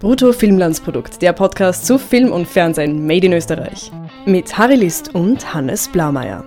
[0.00, 3.90] Brutto Filmlandsprodukt, der Podcast zu Film und Fernsehen made in Österreich.
[4.26, 6.44] Mit Harry List und Hannes Blaumeier.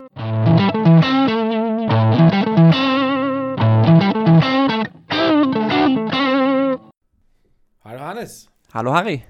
[7.84, 8.50] Hallo Hannes.
[8.74, 9.24] Hallo Harry.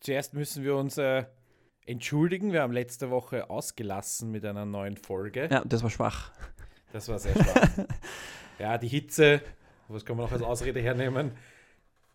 [0.00, 1.24] Zuerst müssen wir uns äh,
[1.86, 2.52] entschuldigen.
[2.52, 5.48] Wir haben letzte Woche ausgelassen mit einer neuen Folge.
[5.50, 6.32] Ja, das war schwach.
[6.92, 7.86] Das war sehr schwach.
[8.58, 9.40] ja, die Hitze,
[9.88, 11.32] was kann man noch als Ausrede hernehmen?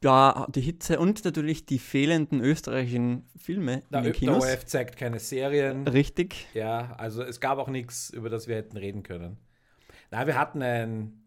[0.04, 4.43] Ja, die Hitze und natürlich die fehlenden österreichischen Filme Der, in den der Kinos.
[4.43, 5.88] ORF zeigt keine Serien.
[5.88, 6.48] Richtig.
[6.53, 9.38] Ja, also es gab auch nichts, über das wir hätten reden können.
[10.12, 11.23] Na, wir hatten ein,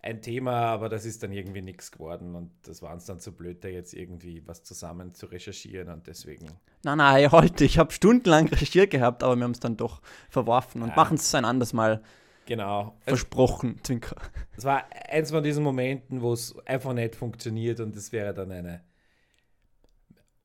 [0.00, 3.32] ein Thema, aber das ist dann irgendwie nichts geworden und das war uns dann zu
[3.32, 6.46] blöd, da jetzt irgendwie was zusammen zu recherchieren und deswegen.
[6.84, 7.64] Nein, nein, heute.
[7.64, 10.96] Ich habe stundenlang recherchiert gehabt, aber wir haben es dann doch verworfen und Ja.
[10.96, 12.02] machen es ein anderes Mal.
[12.46, 12.94] Genau.
[13.00, 14.16] Es, Versprochen, Zwinker.
[14.56, 18.50] es war eins von diesen Momenten, wo es einfach nicht funktioniert und es wäre dann
[18.52, 18.82] eine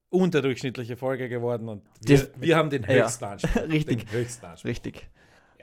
[0.10, 2.90] unterdurchschnittliche Folge geworden und wir, Das- wir haben den ja.
[3.06, 3.62] höchsten Anspruch.
[3.70, 4.08] Richtig.
[4.10, 4.70] Den höchsten Anspruch.
[4.70, 5.10] Richtig.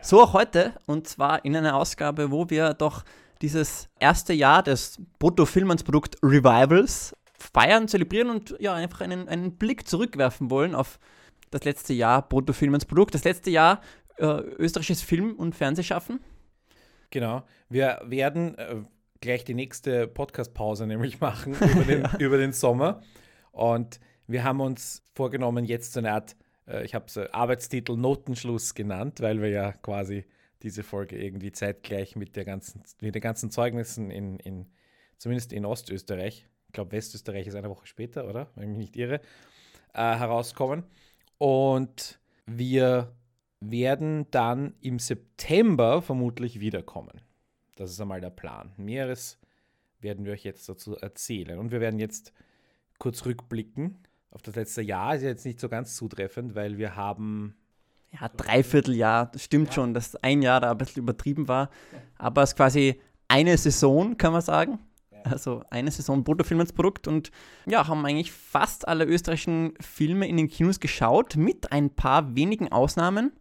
[0.02, 3.04] So auch heute und zwar in einer Ausgabe, wo wir doch
[3.42, 10.50] dieses erste Jahr des Brutto-Filmansprodukt Revivals feiern, zelebrieren und ja, einfach einen, einen Blick zurückwerfen
[10.50, 10.98] wollen auf
[11.50, 13.80] das letzte Jahr Brutto-Filmansprodukt, das letzte Jahr
[14.18, 16.20] äh, österreichisches Film- und Fernsehschaffen.
[17.10, 17.44] Genau.
[17.68, 18.76] Wir werden äh,
[19.20, 23.02] gleich die nächste Podcast-Pause nämlich machen über den, über den Sommer.
[23.52, 28.74] Und wir haben uns vorgenommen, jetzt so eine Art, äh, ich habe es Arbeitstitel Notenschluss
[28.74, 30.24] genannt, weil wir ja quasi
[30.62, 34.66] diese Folge irgendwie zeitgleich mit, der ganzen, mit den ganzen Zeugnissen in, in
[35.18, 38.50] zumindest in Ostösterreich, ich glaube Westösterreich ist eine Woche später, oder?
[38.54, 39.20] Wenn ich mich nicht irre,
[39.94, 40.84] äh, herauskommen.
[41.38, 43.12] Und wir
[43.70, 47.20] werden dann im September vermutlich wiederkommen.
[47.76, 48.72] Das ist einmal der Plan.
[48.76, 49.38] Mehres
[50.00, 51.58] werden wir euch jetzt dazu erzählen.
[51.58, 52.32] Und wir werden jetzt
[52.98, 53.98] kurz rückblicken
[54.30, 55.14] auf das letzte Jahr.
[55.14, 57.56] Ist jetzt nicht so ganz zutreffend, weil wir haben
[58.12, 61.70] Ja, Dreivierteljahr, das stimmt schon, dass ein Jahr da ein bisschen übertrieben war,
[62.16, 64.78] aber es ist quasi eine Saison, kann man sagen.
[65.24, 67.32] Also eine Saison Bruttofilmansprodukt und
[67.66, 72.70] ja, haben eigentlich fast alle österreichischen Filme in den Kinos geschaut, mit ein paar wenigen
[72.70, 73.32] Ausnahmen.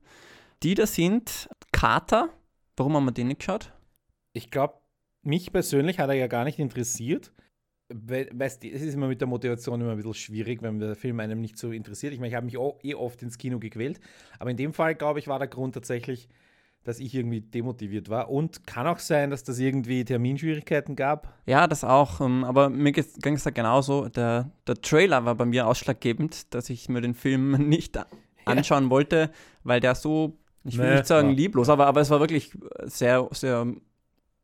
[0.65, 2.29] Die da sind Kater.
[2.75, 3.71] Warum haben wir den nicht geschaut?
[4.33, 4.73] Ich glaube,
[5.21, 7.31] mich persönlich hat er ja gar nicht interessiert.
[7.89, 10.95] We- Weißt du, es ist immer mit der Motivation immer ein bisschen schwierig, wenn der
[10.95, 12.13] Film einem nicht so interessiert.
[12.13, 13.99] Ich meine, ich habe mich auch eh oft ins Kino gequält.
[14.39, 16.29] Aber in dem Fall, glaube ich, war der Grund tatsächlich,
[16.83, 18.31] dass ich irgendwie demotiviert war.
[18.31, 21.31] Und kann auch sein, dass das irgendwie Terminschwierigkeiten gab.
[21.45, 24.09] Ja, das auch, ähm, aber mir ging es da genauso.
[24.09, 27.99] Der, der Trailer war bei mir ausschlaggebend, dass ich mir den Film nicht
[28.45, 29.29] anschauen wollte,
[29.63, 31.35] weil der so, ich will Nee, nicht sagen ja.
[31.35, 32.51] lieblos, aber, aber es war wirklich
[32.83, 33.67] sehr, sehr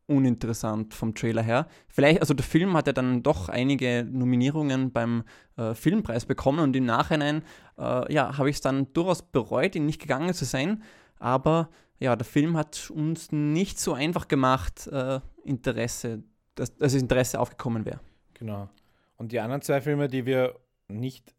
[0.06, 1.66] uninteressant vom Trailer her.
[1.88, 5.24] Vielleicht, also der Film hat ja dann doch einige Nominierungen beim
[5.56, 7.42] äh, Filmpreis bekommen und im Nachhinein,
[7.78, 10.82] äh, ja, habe ich es dann durchaus bereut, ihn nicht gegangen zu sein,
[11.18, 17.00] aber ja, der Film hat uns nicht so einfach gemacht, äh, Interesse, dass, dass das
[17.00, 18.00] Interesse aufgekommen wäre.
[18.34, 18.68] Genau.
[19.16, 20.56] Und die anderen zwei Filme, die wir
[20.88, 21.34] nicht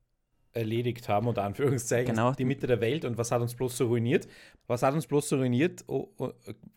[0.54, 2.32] erledigt haben, unter Anführungszeichen, Genau.
[2.34, 4.28] die Mitte der Welt und was hat uns bloß so ruiniert?
[4.68, 5.84] Was hat uns bloß so ruiniert?
[5.88, 6.30] Oh, oh,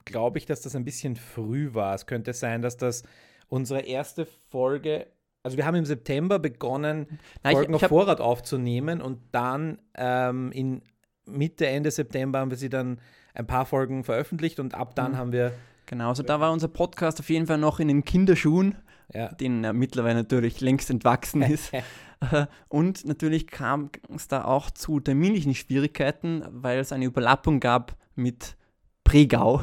[0.05, 1.95] Glaube ich, dass das ein bisschen früh war.
[1.95, 3.03] Es könnte sein, dass das
[3.49, 5.07] unsere erste Folge,
[5.43, 9.79] also wir haben im September begonnen, ich- Folgen ich auf hab- Vorrat aufzunehmen und dann
[9.95, 10.83] ähm, in
[11.27, 13.01] Mitte, Ende September haben wir sie dann
[13.35, 15.17] ein paar Folgen veröffentlicht und ab dann Mhm.
[15.19, 15.53] haben wir,
[15.89, 18.75] Genau, also da war unser Podcast auf jeden Fall noch in den Kinderschuhen,
[19.15, 21.73] ja, denen er mittlerweile natürlich längst entwachsen ist.
[22.69, 28.57] Und natürlich kam es da auch zu terminlichen Schwierigkeiten, weil es eine Überlappung gab mit
[29.05, 29.61] Pregau,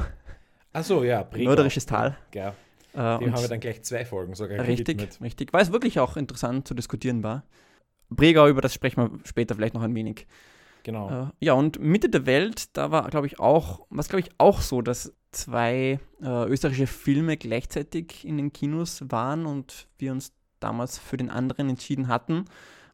[0.71, 1.49] achso, ja, Pregau.
[1.49, 2.17] mörderisches Tal.
[2.33, 2.55] Ja,
[2.93, 5.19] Äh, dem haben wir dann gleich zwei Folgen sogar richtig, gewidmet.
[5.21, 7.43] richtig, weil es wirklich auch interessant zu diskutieren war.
[8.15, 10.27] Pregau, über das sprechen wir später vielleicht noch ein wenig.
[10.83, 11.09] Genau.
[11.09, 14.61] Äh, ja, und Mitte der Welt, da war, glaube ich, auch, was glaube ich auch
[14.61, 20.31] so, dass zwei äh, österreichische Filme gleichzeitig in den Kinos waren und wir uns
[20.63, 22.45] damals für den anderen entschieden hatten.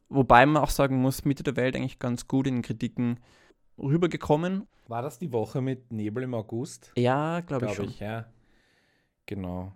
[0.08, 3.20] Wobei man auch sagen muss, Mitte der Welt eigentlich ganz gut in Kritiken
[3.78, 4.66] rübergekommen.
[4.88, 6.92] War das die Woche mit Nebel im August?
[6.96, 7.94] Ja, glaube ich Glaube schon.
[7.94, 8.26] ich, ja.
[9.26, 9.72] Genau.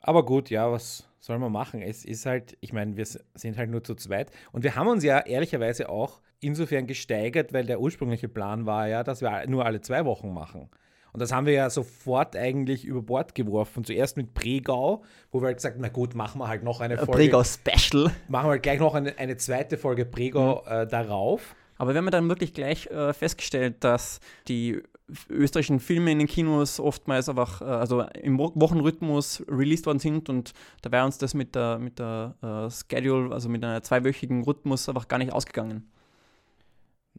[0.00, 1.82] Aber gut, ja, was soll man machen?
[1.82, 4.30] Es ist halt, ich meine, wir sind halt nur zu zweit.
[4.52, 9.02] Und wir haben uns ja ehrlicherweise auch insofern gesteigert, weil der ursprüngliche Plan war ja,
[9.02, 10.68] dass wir nur alle zwei Wochen machen.
[11.16, 13.84] Und das haben wir ja sofort eigentlich über Bord geworfen.
[13.84, 15.02] Zuerst mit Pregau,
[15.32, 17.12] wo wir halt gesagt haben, na gut, machen wir halt noch eine Äh, Folge.
[17.12, 18.10] Pregau Special.
[18.28, 20.72] Machen wir halt gleich noch eine, eine zweite Folge Pregau Mhm.
[20.72, 21.56] äh, darauf.
[21.78, 24.82] Aber wir haben dann wirklich gleich äh, festgestellt, dass die
[25.30, 30.52] österreichischen Filme in den Kinos oftmals einfach, äh, also im Wochenrhythmus released worden sind und
[30.82, 34.86] da wäre uns das mit der, mit der uh, Schedule, also mit einer zweiwöchigen Rhythmus
[34.86, 35.90] einfach gar nicht ausgegangen.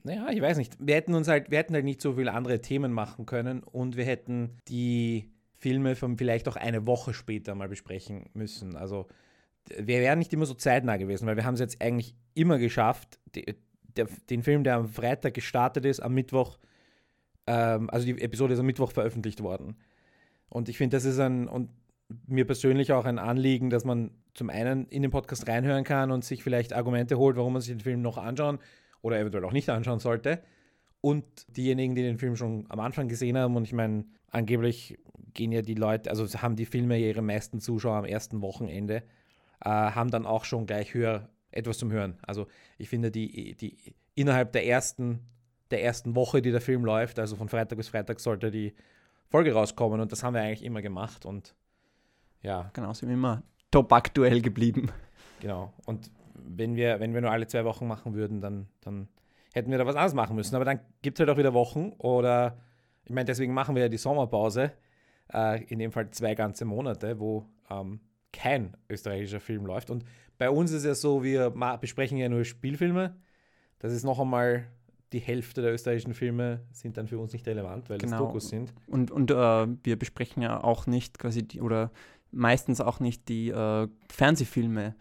[0.08, 0.78] Naja, ich weiß nicht.
[0.80, 3.98] Wir hätten uns halt, wir hätten halt nicht so viele andere Themen machen können und
[3.98, 8.78] wir hätten die Filme von vielleicht auch eine Woche später mal besprechen müssen.
[8.78, 9.08] Also
[9.68, 13.20] wir wären nicht immer so zeitnah gewesen, weil wir haben es jetzt eigentlich immer geschafft,
[13.36, 13.58] die,
[13.98, 16.58] der, den Film, der am Freitag gestartet ist, am Mittwoch
[17.46, 19.76] ähm, also die Episode ist am Mittwoch veröffentlicht worden.
[20.48, 21.70] Und ich finde, das ist ein, und
[22.28, 26.24] mir persönlich auch ein Anliegen, dass man zum einen in den Podcast reinhören kann und
[26.24, 28.60] sich vielleicht Argumente holt, warum man sich den Film noch anschauen
[29.02, 30.42] oder eventuell auch nicht anschauen sollte.
[31.02, 34.98] Und diejenigen, die den Film schon am Anfang gesehen haben, und ich meine, angeblich
[35.34, 39.04] gehen ja die Leute, also haben die Filme ihre meisten Zuschauer am ersten Wochenende,
[39.64, 42.18] äh, haben dann auch schon gleich höher etwas zum Hören.
[42.26, 42.48] Also
[42.78, 43.78] ich finde, die, die
[44.16, 45.22] innerhalb der ersten
[45.72, 47.20] der ersten Woche, die der Film läuft.
[47.20, 48.74] Also von Freitag bis Freitag sollte die
[49.30, 51.56] Folge rauskommen und das haben wir eigentlich immer gemacht und
[52.42, 52.70] ja.
[52.74, 54.92] Genau, sind wir immer top aktuell geblieben.
[55.42, 55.74] Genau.
[55.86, 56.10] Und
[56.50, 59.08] wenn wir, wenn wir nur alle zwei Wochen machen würden, dann, dann
[59.54, 60.56] hätten wir da was anderes machen müssen.
[60.56, 62.58] Aber dann gibt es halt auch wieder Wochen oder
[63.04, 64.72] ich meine, deswegen machen wir ja die Sommerpause,
[65.34, 68.00] äh, in dem Fall zwei ganze Monate, wo ähm,
[68.34, 69.90] kein österreichischer Film läuft.
[69.90, 70.04] Und
[70.38, 73.16] bei uns ist es so, wir besprechen ja nur Spielfilme.
[73.80, 74.68] Das ist noch einmal
[75.14, 78.16] die Hälfte der österreichischen Filme sind dann für uns nicht relevant, weil genau.
[78.16, 78.74] es Dokus sind.
[78.88, 81.92] Und, und äh, wir besprechen ja auch nicht quasi die, oder
[82.32, 84.96] meistens auch nicht die äh, Fernsehfilme,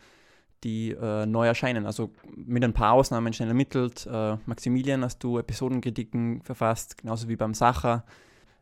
[0.65, 1.87] die äh, neu erscheinen.
[1.87, 4.07] Also mit ein paar Ausnahmen schnell ermittelt.
[4.11, 8.05] Äh, Maximilian hast du Episodenkritiken verfasst, genauso wie beim Sacher.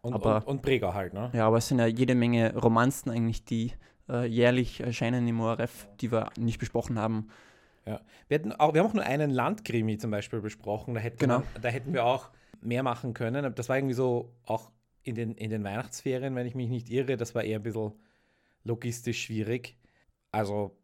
[0.02, 1.30] Und, aber, und, und Breger halt, ne?
[1.32, 3.72] Ja, aber es sind ja jede Menge Romanzen eigentlich, die
[4.08, 7.28] äh, jährlich erscheinen im ORF, die wir nicht besprochen haben.
[7.86, 8.00] Ja.
[8.28, 10.94] Wir, hatten auch, wir haben auch nur einen Landkrimi zum Beispiel besprochen.
[10.94, 11.38] Da hätten, genau.
[11.38, 12.30] man, da hätten wir auch
[12.60, 13.54] mehr machen können.
[13.54, 14.70] Das war irgendwie so auch
[15.02, 17.16] in den, in den Weihnachtsferien, wenn ich mich nicht irre.
[17.16, 17.92] Das war eher ein bisschen
[18.64, 19.76] logistisch schwierig.
[20.32, 20.76] Also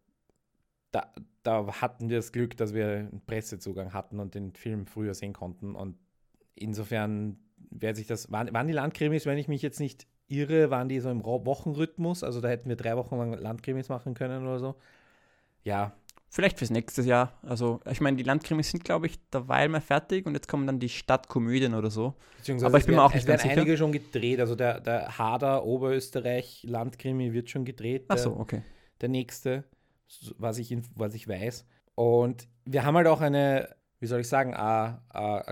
[0.93, 5.15] da, da hatten wir das Glück, dass wir einen Pressezugang hatten und den Film früher
[5.15, 5.75] sehen konnten.
[5.75, 5.97] Und
[6.55, 7.39] insofern
[7.71, 11.01] wäre sich das, waren, waren die Landkrimis, wenn ich mich jetzt nicht irre, waren die
[11.01, 12.23] so im Wochenrhythmus.
[12.23, 14.75] Also da hätten wir drei Wochen lang Landkrimis machen können oder so.
[15.63, 15.95] Ja,
[16.33, 17.33] Vielleicht fürs nächste Jahr.
[17.43, 20.79] Also, ich meine, die Landkrimis sind, glaube ich, derweil mal fertig und jetzt kommen dann
[20.79, 22.15] die Stadtkomödien oder so.
[22.63, 23.55] Aber ich bin mir auch nicht es ganz sicher.
[23.55, 24.39] einige schon gedreht.
[24.39, 28.05] Also, der, der Hader Oberösterreich Landkrimi wird schon gedreht.
[28.07, 28.63] Ach so, okay.
[29.01, 29.65] Der nächste,
[30.39, 31.67] was ich, was ich weiß.
[31.95, 35.03] Und wir haben halt auch eine, wie soll ich sagen, eine,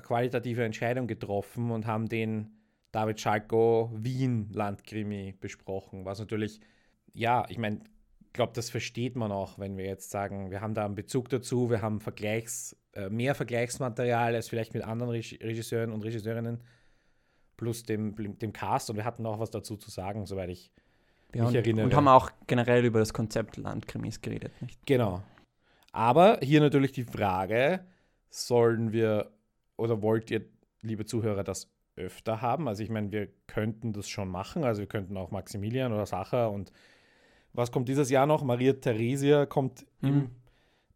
[0.03, 2.51] qualitative Entscheidung getroffen und haben den
[2.93, 6.61] David Schalko Wien Landkrimi besprochen, was natürlich,
[7.13, 7.81] ja, ich meine,
[8.39, 11.71] glaube, das versteht man auch, wenn wir jetzt sagen, wir haben da einen Bezug dazu,
[11.71, 16.63] wir haben Vergleichs, äh, mehr Vergleichsmaterial als vielleicht mit anderen Regisseuren und Regisseurinnen
[17.57, 20.71] plus dem, dem Cast und wir hatten auch was dazu zu sagen, soweit ich
[21.35, 21.85] ja, mich und, erinnere.
[21.85, 24.85] Und haben auch generell über das Konzept Landkrimis geredet, nicht?
[24.87, 25.23] Genau.
[25.93, 27.85] Aber hier natürlich die Frage,
[28.31, 29.31] sollen wir
[29.77, 30.45] oder wollt ihr,
[30.83, 32.69] liebe Zuhörer, das öfter haben?
[32.69, 36.51] Also ich meine, wir könnten das schon machen, also wir könnten auch Maximilian oder Sacher
[36.51, 36.73] und
[37.53, 38.43] was kommt dieses Jahr noch?
[38.43, 40.09] Maria Theresia kommt mhm.
[40.09, 40.31] im,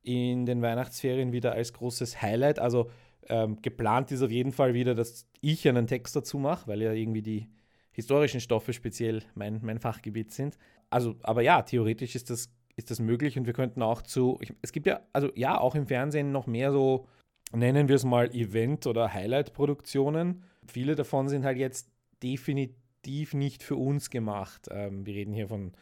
[0.02, 2.58] in den Weihnachtsferien wieder als großes Highlight.
[2.58, 2.90] Also
[3.28, 6.92] ähm, geplant ist auf jeden Fall wieder, dass ich einen Text dazu mache, weil ja
[6.92, 7.48] irgendwie die
[7.92, 10.58] historischen Stoffe speziell mein, mein Fachgebiet sind.
[10.90, 14.52] Also, aber ja, theoretisch ist das, ist das möglich und wir könnten auch zu, ich,
[14.62, 17.06] es gibt ja, also ja, auch im Fernsehen noch mehr so,
[17.52, 20.42] nennen wir es mal Event- oder Highlight-Produktionen.
[20.66, 21.90] Viele davon sind halt jetzt
[22.22, 24.68] definitiv nicht für uns gemacht.
[24.70, 25.72] Ähm, wir reden hier von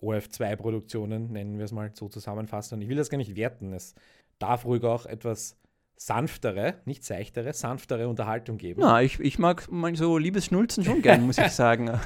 [0.00, 2.76] OF2-Produktionen, nennen wir es mal so zusammenfassen.
[2.76, 3.72] Und ich will das gar nicht werten.
[3.72, 3.94] Es
[4.38, 5.56] darf ruhig auch etwas
[5.96, 8.80] sanftere, nicht seichtere, sanftere Unterhaltung geben.
[8.80, 11.98] Na, ich, ich mag mal so Liebesschnulzen schon gern, muss ich sagen.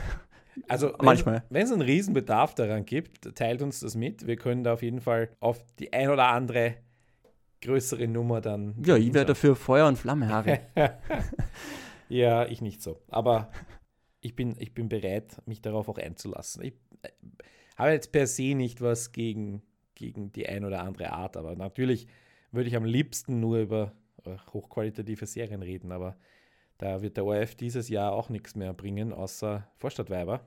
[0.68, 1.44] Also manchmal.
[1.50, 4.26] Wenn es einen Riesenbedarf daran gibt, teilt uns das mit.
[4.26, 6.76] Wir können da auf jeden Fall auf die ein oder andere
[7.62, 8.74] größere Nummer dann.
[8.84, 10.60] Ja, ich wäre dafür Feuer und Flamme, Harry.
[12.08, 13.02] ja, ich nicht so.
[13.08, 13.50] Aber
[14.20, 16.64] ich bin, ich bin bereit, mich darauf auch einzulassen.
[16.64, 16.74] Ich,
[17.76, 19.62] habe jetzt per se nicht was gegen,
[19.94, 22.06] gegen die ein oder andere Art, aber natürlich
[22.52, 23.92] würde ich am liebsten nur über
[24.24, 26.16] äh, hochqualitative Serien reden, aber
[26.78, 30.40] da wird der ORF dieses Jahr auch nichts mehr bringen, außer Vorstadtweiber.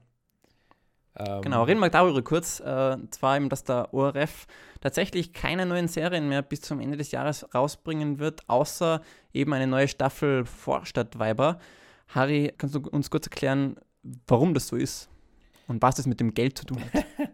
[1.16, 2.60] Ähm genau, reden wir darüber kurz.
[2.60, 4.48] Äh, zwar eben, dass der ORF
[4.82, 9.68] tatsächlich keine neuen Serien mehr bis zum Ende des Jahres rausbringen wird, außer eben eine
[9.68, 11.60] neue Staffel Vorstadtweiber.
[12.08, 13.76] Harry, kannst du uns kurz erklären,
[14.28, 15.10] warum das so ist?
[15.68, 17.06] Und was das mit dem Geld zu tun hat?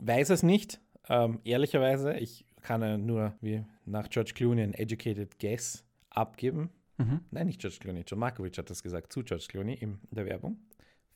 [0.00, 2.14] Weiß es nicht, ähm, ehrlicherweise.
[2.14, 6.70] Ich kann ja nur wie nach George Clooney ein educated guess abgeben.
[6.98, 7.20] Mhm.
[7.30, 8.04] Nein, nicht George Clooney.
[8.06, 10.58] John Markovic hat das gesagt zu George Clooney in der Werbung.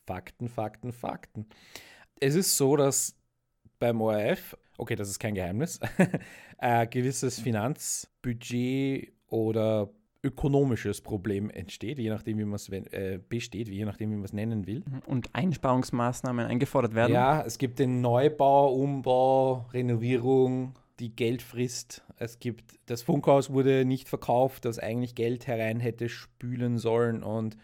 [0.05, 1.45] Fakten, Fakten, Fakten.
[2.19, 3.15] Es ist so, dass
[3.79, 5.79] beim ORF, okay, das ist kein Geheimnis,
[6.57, 9.89] ein gewisses Finanzbudget oder
[10.23, 14.33] ökonomisches Problem entsteht, je nachdem, wie man es äh, besteht, je nachdem, wie man es
[14.33, 14.79] nennen will.
[14.79, 15.01] Mhm.
[15.05, 17.13] Und Einsparungsmaßnahmen eingefordert werden.
[17.13, 22.03] Ja, es gibt den Neubau, Umbau, Renovierung, die Geld frisst.
[22.17, 27.23] Es gibt, das Funkhaus wurde nicht verkauft, das eigentlich Geld herein hätte spülen sollen.
[27.23, 27.57] Und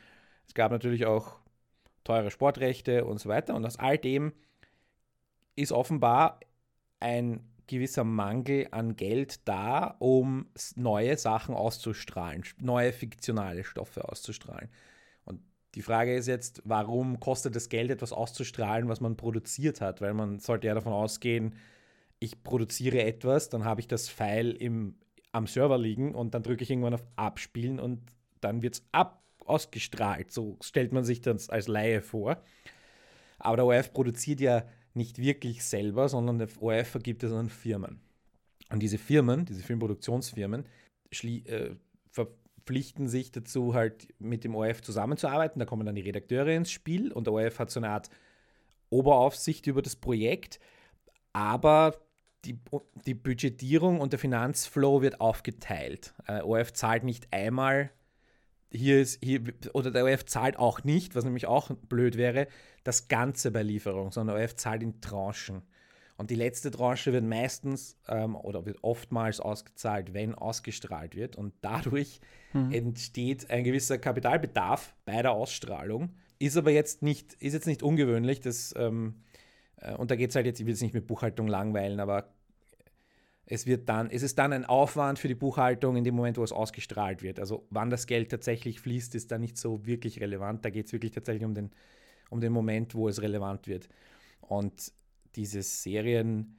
[0.47, 1.39] es gab natürlich auch
[2.03, 3.55] teure Sportrechte und so weiter.
[3.55, 4.33] Und aus all dem
[5.55, 6.39] ist offenbar
[7.00, 14.69] ein gewisser Mangel an Geld da, um neue Sachen auszustrahlen, neue fiktionale Stoffe auszustrahlen.
[15.23, 15.39] Und
[15.75, 20.01] die Frage ist jetzt, warum kostet es Geld, etwas auszustrahlen, was man produziert hat?
[20.01, 21.55] Weil man sollte ja davon ausgehen,
[22.21, 24.95] ich produziere etwas, dann habe ich das File im,
[25.31, 27.99] am Server liegen und dann drücke ich irgendwann auf Abspielen und
[28.41, 28.83] dann wird es
[29.45, 30.31] ausgestrahlt.
[30.31, 32.41] So stellt man sich das als Laie vor.
[33.39, 34.63] Aber der ORF produziert ja
[34.93, 37.99] nicht wirklich selber, sondern der ORF vergibt es an Firmen.
[38.69, 40.65] Und diese Firmen, diese Filmproduktionsfirmen,
[41.23, 41.71] äh,
[42.11, 45.59] verpflichten sich dazu, halt mit dem ORF zusammenzuarbeiten.
[45.59, 48.11] Da kommen dann die Redakteure ins Spiel und der ORF hat so eine Art
[48.91, 50.59] Oberaufsicht über das Projekt.
[51.33, 51.95] Aber
[52.45, 52.60] die,
[53.05, 56.13] die Budgetierung und der Finanzflow wird aufgeteilt.
[56.27, 57.91] Äh, ORF zahlt nicht einmal
[58.71, 59.41] hier ist, hier,
[59.74, 62.48] oder der OF zahlt auch nicht, was nämlich auch blöd wäre,
[62.83, 65.62] das Ganze bei Lieferung, sondern der OF zahlt in Tranchen.
[66.17, 71.36] Und die letzte Tranche wird meistens ähm, oder wird oftmals ausgezahlt, wenn ausgestrahlt wird.
[71.36, 72.21] Und dadurch
[72.53, 72.71] mhm.
[72.71, 76.13] entsteht ein gewisser Kapitalbedarf bei der Ausstrahlung.
[76.38, 79.30] Ist aber jetzt nicht, ist jetzt nicht ungewöhnlich, dass, ähm, äh,
[79.97, 82.33] und da geht es halt jetzt, ich will es nicht mit Buchhaltung langweilen, aber
[83.45, 86.43] es wird dann, es ist dann ein Aufwand für die Buchhaltung in dem Moment, wo
[86.43, 87.39] es ausgestrahlt wird.
[87.39, 90.63] Also wann das Geld tatsächlich fließt, ist da nicht so wirklich relevant.
[90.63, 91.71] Da geht es wirklich tatsächlich um den,
[92.29, 93.89] um den Moment, wo es relevant wird.
[94.39, 94.93] Und
[95.35, 96.55] diese Serien,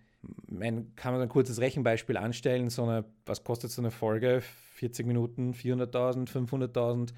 [0.47, 4.43] man kann man ein kurzes Rechenbeispiel anstellen, so eine, was kostet so eine Folge?
[4.75, 7.09] 40 Minuten, 400.000, 500.000, mhm.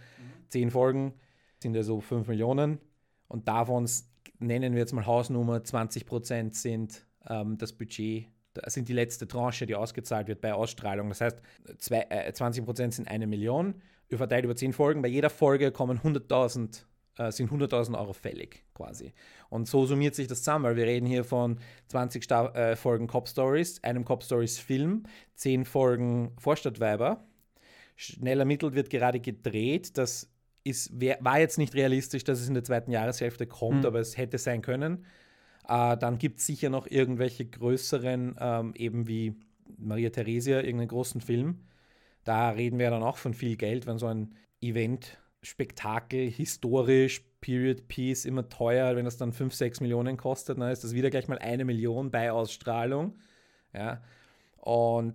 [0.51, 1.15] 10 Folgen
[1.61, 2.79] sind ja so 5 Millionen.
[3.27, 3.89] Und davon
[4.47, 9.27] nennen wir jetzt mal Hausnummer, 20 Prozent sind ähm, das Budget das sind die letzte
[9.27, 11.09] Tranche, die ausgezahlt wird bei Ausstrahlung.
[11.09, 11.43] Das heißt,
[11.79, 15.03] zwei, äh, 20% sind eine Million, verteilt über 10 Folgen.
[15.03, 16.85] Bei jeder Folge kommen 100.000
[17.19, 19.13] äh, sind 100.000 Euro fällig quasi.
[19.49, 21.59] Und so summiert sich das zusammen, weil wir reden hier von
[21.89, 27.27] 20 Sta äh, Folgen Cop Stories, einem Cop Stories Film, 10 Folgen Vorstadtweiber.
[27.97, 29.97] Schnell ermittelt wird gerade gedreht.
[29.99, 30.34] Das
[30.65, 33.87] ist, wär, war jetzt nicht realistisch, dass es in der zweiten Jahreshälfte kommt, mhm.
[33.87, 35.05] aber es hätte sein können.
[35.69, 39.35] Äh, dann gibt es sicher noch irgendwelche größeren, ähm, eben wie
[39.79, 41.61] Maria Theresia, irgendeinen großen Film.
[42.25, 47.87] Da reden wir dann auch von viel Geld, wenn so ein Event, Spektakel, historisch, Period
[47.89, 51.29] Piece immer teuer, wenn das dann 5, 6 Millionen kostet, dann ist das wieder gleich
[51.29, 53.19] mal eine Million bei Ausstrahlung.
[53.75, 54.03] Ja.
[54.57, 55.15] Und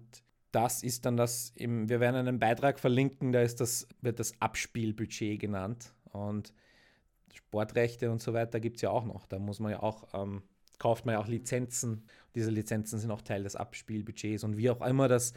[0.51, 4.33] das ist dann das, im, wir werden einen Beitrag verlinken, da ist das, wird das
[4.41, 5.93] Abspielbudget genannt.
[6.11, 6.53] Und
[7.33, 9.27] Sportrechte und so weiter gibt es ja auch noch.
[9.27, 10.41] Da muss man ja auch, ähm,
[10.79, 12.03] kauft man ja auch Lizenzen.
[12.35, 15.33] Diese Lizenzen sind auch Teil des Abspielbudgets und wie auch immer das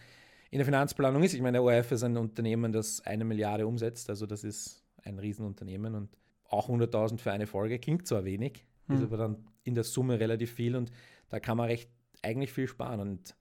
[0.51, 1.35] in der Finanzplanung ist.
[1.35, 5.19] Ich meine, der ORF ist ein Unternehmen, das eine Milliarde umsetzt, also das ist ein
[5.19, 6.17] Riesenunternehmen und
[6.49, 8.97] auch 100.000 für eine Folge klingt zwar wenig, hm.
[8.97, 10.91] ist aber dann in der Summe relativ viel und
[11.31, 11.91] da kann man recht
[12.23, 13.01] eigentlich viel sparen.
[13.01, 13.35] Und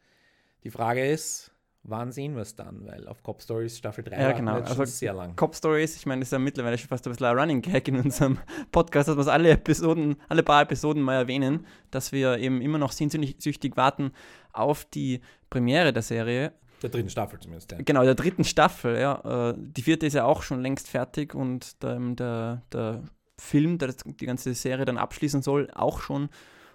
[0.64, 1.51] die Frage ist,
[1.84, 2.86] wann sehen wir es dann?
[2.86, 4.60] Weil auf Cop Stories Staffel 3 ja, genau.
[4.60, 5.36] also sehr lang.
[5.36, 7.98] Cop Stories, ich meine, ist ja mittlerweile schon fast ein bisschen ein Running Gag in
[7.98, 8.38] unserem
[8.72, 12.92] Podcast, dass wir alle Episoden, alle paar Episoden mal erwähnen, dass wir eben immer noch
[12.92, 14.12] sehnsüchtig warten
[14.54, 16.54] auf die Premiere der Serie.
[16.82, 17.78] Der dritten Staffel zumindest, ja.
[17.82, 19.52] Genau, der dritten Staffel, ja.
[19.52, 23.04] Äh, die vierte ist ja auch schon längst fertig und der, der, der
[23.40, 26.30] Film, der die ganze Serie dann abschließen soll, auch schon.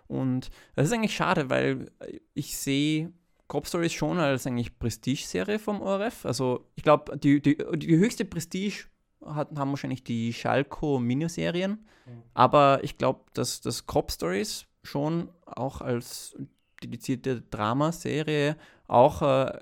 [0.09, 1.91] Und das ist eigentlich schade, weil
[2.35, 3.13] ich sehe
[3.49, 6.26] Cop Story ist schon als eigentlich Prestige-Serie vom ORF.
[6.26, 8.85] Also ich glaube, die, die, die höchste Prestige
[9.25, 11.87] hat, haben wahrscheinlich die Schalco-Miniserien.
[12.07, 12.23] Mhm.
[12.35, 16.37] Aber ich glaube, dass das Cop Stories schon auch als
[16.83, 19.59] dedizierte Dramaserie auch äh,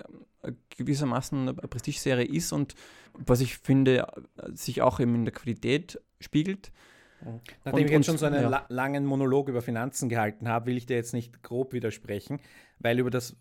[0.77, 2.75] gewissermaßen eine Prestige-Serie ist und
[3.13, 4.07] was ich finde,
[4.53, 6.71] sich auch eben in der Qualität spiegelt.
[7.63, 8.49] Nachdem und, ich jetzt schon so einen ja.
[8.49, 12.39] la langen Monolog über Finanzen gehalten habe, will ich dir jetzt nicht grob widersprechen,
[12.79, 13.37] weil über das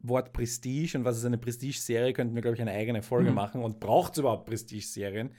[0.00, 3.36] Wort Prestige und was ist eine Prestige-Serie, könnten wir, glaube ich, eine eigene Folge mhm.
[3.36, 3.62] machen.
[3.62, 5.30] Und braucht es überhaupt Prestige-Serien?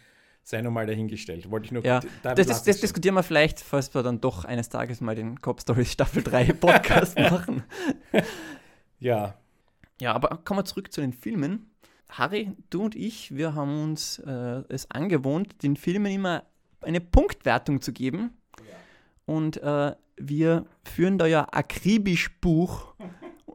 [0.43, 1.49] Sei nur mal dahingestellt.
[1.51, 1.85] Wollte ich nur.
[1.85, 5.15] Ja, da das, das, das diskutieren wir vielleicht, falls wir dann doch eines Tages mal
[5.15, 7.63] den Cop Stories Staffel 3 Podcast machen.
[8.99, 9.35] ja.
[10.01, 11.69] Ja, aber kommen wir zurück zu den Filmen.
[12.09, 16.43] Harry, du und ich, wir haben uns äh, es angewohnt, den Filmen immer
[16.81, 18.31] eine Punktwertung zu geben.
[19.25, 22.95] Und äh, wir führen da ja akribisch Buch,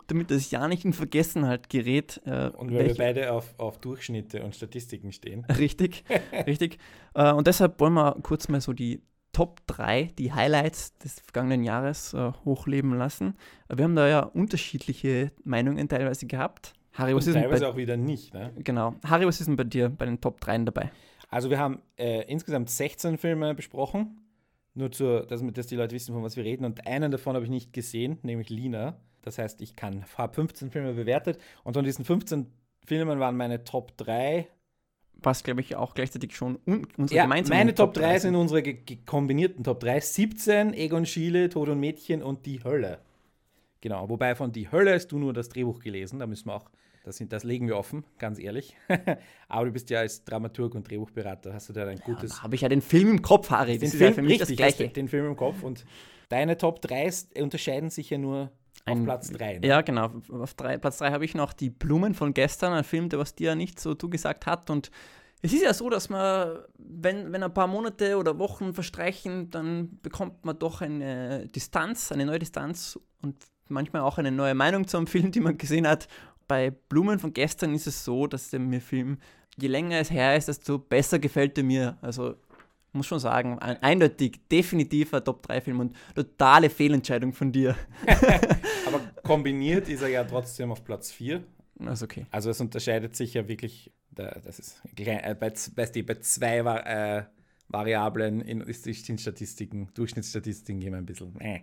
[0.06, 2.20] damit das ja nicht in Vergessenheit gerät.
[2.24, 5.44] Äh, und weil wir beide auf, auf Durchschnitte und Statistiken stehen.
[5.58, 6.04] Richtig,
[6.46, 6.78] richtig.
[7.14, 11.64] Äh, und deshalb wollen wir kurz mal so die Top 3, die Highlights des vergangenen
[11.64, 13.34] Jahres äh, hochleben lassen.
[13.68, 16.72] Wir haben da ja unterschiedliche Meinungen teilweise gehabt.
[16.92, 18.32] Harry, was Und ist teilweise bei, auch wieder nicht.
[18.32, 18.52] Ne?
[18.58, 18.94] Genau.
[19.04, 20.92] Harry, was ist denn bei dir bei den Top 3 dabei?
[21.28, 24.20] Also wir haben äh, insgesamt 16 Filme besprochen.
[24.74, 26.64] Nur zur, dass, dass, die Leute wissen, von was wir reden.
[26.64, 28.96] Und einen davon habe ich nicht gesehen, nämlich Lina.
[29.24, 31.40] Das heißt, ich habe 15 Filme bewertet.
[31.64, 32.46] Und von diesen 15
[32.86, 34.48] Filmen waren meine Top 3
[35.24, 38.62] was glaube ich auch gleichzeitig schon un unsere ja, gemeinsamen Meine Top 3 sind unsere
[39.06, 40.00] kombinierten Top 3.
[40.00, 42.98] 17, Egon Schiele, Tod und Mädchen und Die Hölle.
[43.80, 46.70] Genau, wobei von Die Hölle hast du nur das Drehbuch gelesen, da müssen wir auch,
[47.04, 48.76] das, sind, das legen wir offen, ganz ehrlich.
[49.48, 52.36] Aber du bist ja als Dramaturg und Drehbuchberater, hast du da ein gutes.
[52.36, 53.78] Ja, habe ich ja den Film im Kopf, Harry.
[53.78, 54.88] Das den ist Film, ja für mich richtig, das Gleiche.
[54.88, 55.84] Den Film im Kopf und
[56.28, 58.50] deine Top 3 unterscheiden sich ja nur
[58.84, 59.58] ein, auf Platz 3.
[59.58, 59.66] Ne?
[59.66, 60.10] Ja, genau.
[60.30, 63.34] Auf drei, Platz 3 habe ich noch Die Blumen von gestern, ein Film, der was
[63.34, 64.70] dir nicht so zugesagt hat.
[64.70, 64.90] Und
[65.42, 69.98] es ist ja so, dass man, wenn, wenn ein paar Monate oder Wochen verstreichen, dann
[70.02, 73.36] bekommt man doch eine Distanz, eine neue Distanz und
[73.68, 76.08] manchmal auch eine neue Meinung zu einem Film, die man gesehen hat.
[76.46, 79.18] Bei Blumen von gestern ist es so, dass der mir Film,
[79.56, 81.98] je länger es her ist, desto besser gefällt er mir.
[82.02, 82.36] Also
[82.94, 87.76] muss schon sagen, ein eindeutig, definitiver Top-3-Film und totale Fehlentscheidung von dir.
[88.86, 91.42] Aber kombiniert ist er ja trotzdem auf Platz 4.
[91.76, 92.26] Das ist okay.
[92.30, 97.24] Also es unterscheidet sich ja wirklich, das ist äh, bei, bei, zwei äh,
[97.68, 101.38] Variablen in, in Statistiken, Durchschnittsstatistiken gehen wir ein bisschen.
[101.40, 101.62] Äh.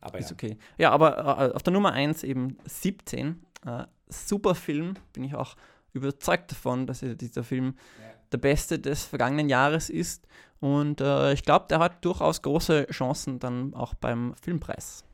[0.00, 0.34] Aber ist ja.
[0.34, 0.56] okay.
[0.78, 3.40] Ja, aber äh, auf der Nummer 1 eben 17.
[3.66, 5.56] Äh, super Film, bin ich auch
[5.92, 8.14] überzeugt davon, dass dieser Film ja.
[8.32, 10.26] der beste des vergangenen Jahres ist.
[10.60, 15.04] Und äh, ich glaube, der hat durchaus große Chancen dann auch beim Filmpreis.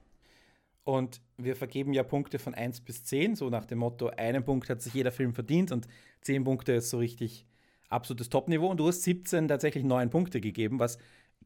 [0.84, 4.70] Und wir vergeben ja Punkte von 1 bis 10, so nach dem Motto, einen Punkt
[4.70, 5.88] hat sich jeder Film verdient und
[6.22, 7.46] 10 Punkte ist so richtig
[7.88, 8.68] absolutes Topniveau.
[8.68, 10.98] Und du hast 17 tatsächlich 9 Punkte gegeben, was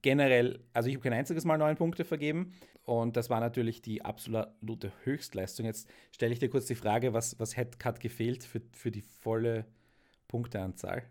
[0.02, 2.52] generell, also ich habe kein einziges Mal 9 Punkte vergeben.
[2.84, 5.66] Und das war natürlich die absolute Höchstleistung.
[5.66, 9.66] Jetzt stelle ich dir kurz die Frage, was, was hat gefehlt für, für die volle
[10.28, 11.04] Punkteanzahl?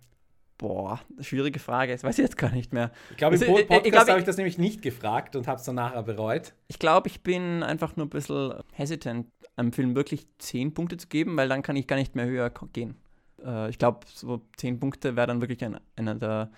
[0.59, 1.93] Boah, schwierige Frage.
[1.93, 2.91] Das weiß ich jetzt gar nicht mehr.
[3.11, 6.03] Ich glaube, im also, Podcast habe ich das nämlich nicht gefragt und habe es danach
[6.03, 6.53] bereut.
[6.67, 11.07] Ich glaube, ich bin einfach nur ein bisschen hesitant, einem Film wirklich 10 Punkte zu
[11.07, 12.95] geben, weil dann kann ich gar nicht mehr höher gehen.
[13.41, 16.51] Äh, ich glaube, so 10 Punkte wäre dann wirklich ein, einer der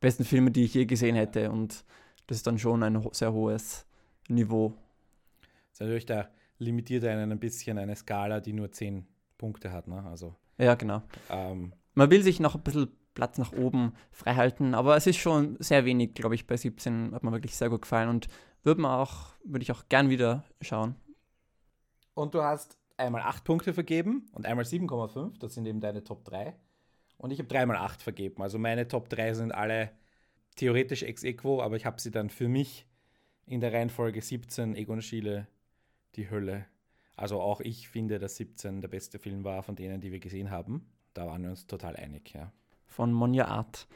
[0.00, 1.50] besten Filme, die ich je gesehen hätte.
[1.50, 1.84] Und
[2.26, 3.86] das ist dann schon ein sehr hohes
[4.28, 4.72] Niveau.
[5.42, 6.28] Das ist natürlich, da
[6.58, 9.86] limitiert einen ein bisschen eine Skala, die nur 10 Punkte hat.
[9.86, 10.02] Ne?
[10.02, 11.02] Also, ja, genau.
[11.28, 14.74] Ähm, Man will sich noch ein bisschen Platz nach oben freihalten.
[14.74, 17.82] Aber es ist schon sehr wenig, glaube ich, bei 17 hat mir wirklich sehr gut
[17.82, 18.28] gefallen und
[18.62, 20.96] würde man auch, würde ich auch gern wieder schauen.
[22.14, 26.24] Und du hast einmal 8 Punkte vergeben und einmal 7,5, das sind eben deine Top
[26.24, 26.54] 3.
[27.16, 28.42] Und ich habe dreimal 8 vergeben.
[28.42, 29.90] Also meine Top 3 sind alle
[30.56, 32.86] theoretisch ex equo, aber ich habe sie dann für mich
[33.46, 35.46] in der Reihenfolge 17 Egon Schiele,
[36.16, 36.66] die Hölle.
[37.16, 40.50] Also auch ich finde, dass 17 der beste Film war von denen, die wir gesehen
[40.50, 40.86] haben.
[41.12, 42.52] Da waren wir uns total einig, ja
[42.86, 43.86] von Monja Art.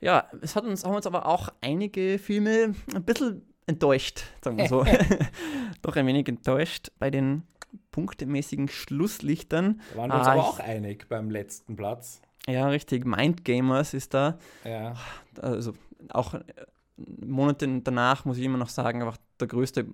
[0.00, 4.68] Ja, es hat uns, haben uns aber auch einige Filme ein bisschen enttäuscht, sagen wir
[4.68, 4.84] so.
[5.82, 7.42] Doch ein wenig enttäuscht bei den
[7.92, 9.80] punktemäßigen Schlusslichtern.
[9.92, 12.20] Da waren wir uns ah, aber auch einig beim letzten Platz.
[12.46, 13.04] Ja, richtig.
[13.04, 14.38] Mind Gamers ist da.
[14.64, 14.94] Ja.
[15.40, 15.74] Also
[16.08, 16.34] auch
[16.96, 19.86] Monate danach muss ich immer noch sagen, einfach der größte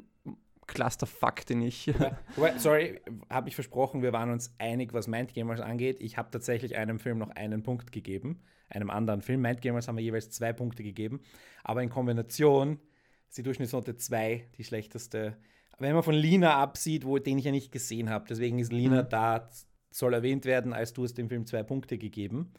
[0.66, 1.92] Clusterfuck, den ich.
[2.36, 3.00] Wobei, sorry,
[3.30, 5.98] habe ich versprochen, wir waren uns einig, was Mindgamers angeht.
[6.00, 9.40] Ich habe tatsächlich einem Film noch einen Punkt gegeben, einem anderen Film.
[9.40, 11.20] Mindgamers haben wir jeweils zwei Punkte gegeben,
[11.62, 12.80] aber in Kombination
[13.28, 15.36] ist die Durchschnittsnote 2 die schlechteste.
[15.78, 19.02] Wenn man von Lina absieht, wo, den ich ja nicht gesehen habe, deswegen ist Lina
[19.02, 19.08] mhm.
[19.08, 19.50] da,
[19.90, 22.52] soll erwähnt werden, als du hast dem Film zwei Punkte gegeben.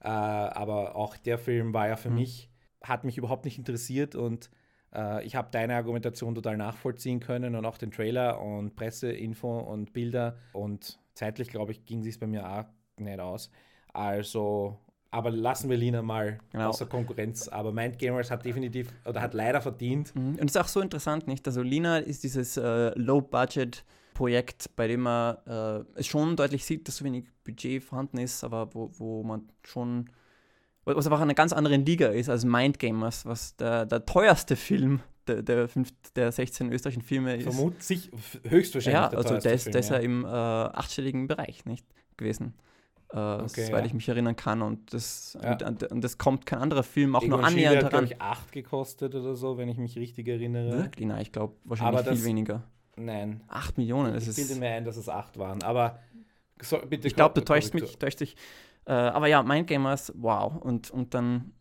[0.00, 2.16] Äh, aber auch der Film war ja für mhm.
[2.16, 2.50] mich,
[2.82, 4.50] hat mich überhaupt nicht interessiert und
[5.22, 10.36] ich habe deine Argumentation total nachvollziehen können und auch den Trailer und Presseinfo und Bilder.
[10.52, 12.64] Und zeitlich, glaube ich, ging es bei mir auch
[12.98, 13.50] nicht aus.
[13.92, 14.78] Also,
[15.10, 16.68] aber lassen wir Lina mal genau.
[16.68, 17.48] außer Konkurrenz.
[17.48, 20.14] Aber Mind Gamers hat definitiv oder hat leider verdient.
[20.14, 20.36] Mhm.
[20.36, 21.46] Und es ist auch so interessant, nicht?
[21.46, 23.84] Also, Lina ist dieses äh, Low-Budget.
[24.16, 28.42] Projekt, bei dem man äh, es schon deutlich sieht, dass so wenig Budget vorhanden ist,
[28.44, 30.08] aber wo, wo man schon
[30.86, 35.42] was einfach eine ganz andere Liga ist als Mindgamers, was der, der teuerste Film der,
[35.42, 37.42] der, fünf, der 16 österreichischen Filme ist.
[37.44, 38.10] Vermutlich
[38.44, 38.94] höchstwahrscheinlich.
[38.94, 41.84] Ja, also der ist, der ist ja, im äh, achtstelligen Bereich nicht
[42.16, 42.54] gewesen.
[43.12, 43.86] äh, Okay, soweit ja.
[43.86, 44.62] ich mich erinnern kann.
[44.62, 45.58] Und das, Ja.
[45.66, 48.16] und, und das kommt kein anderer Film auch Egon nur annähernd hat, glaube heran.
[48.16, 50.78] ich, 8 gekostet oder so, wenn ich mich richtig erinnere.
[50.84, 51.06] Wirklich?
[51.08, 52.62] Nein, ich glaube wahrscheinlich das- viel weniger.
[52.96, 53.42] Nein.
[53.48, 55.62] 8 Millionen, ich bilde mir ein, dass es 8 waren.
[55.64, 55.98] Aber
[56.62, 58.36] so, bitte Ich glaube, du täuschst mich, täuscht dich.
[58.86, 60.56] Äh, aber ja, Mindgamers, wow.
[60.56, 61.52] Und, und dann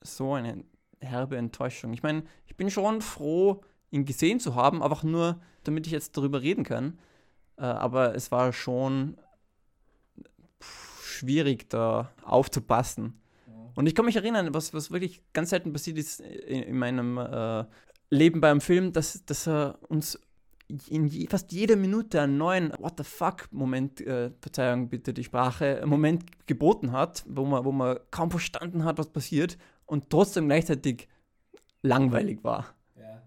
[0.00, 0.64] so eine
[1.00, 1.92] herbe Enttäuschung.
[1.92, 6.16] Ich meine, ich bin schon froh, ihn gesehen zu haben, einfach nur, damit ich jetzt
[6.16, 6.98] darüber reden kann.
[7.56, 9.16] Äh, aber es war schon
[10.60, 13.20] schwierig, da aufzupassen.
[13.74, 17.16] Und ich kann mich erinnern, was, was wirklich ganz selten passiert ist in, in meinem
[17.16, 17.64] äh,
[18.10, 20.18] Leben beim Film, dass, dass er uns
[20.88, 25.82] in je, fast jeder Minute einen neuen What the fuck-Moment, äh, Verzeihung bitte die Sprache,
[25.86, 31.08] Moment geboten hat, wo man, wo man kaum verstanden hat, was passiert und trotzdem gleichzeitig
[31.82, 32.74] langweilig war.
[32.96, 33.22] Ja.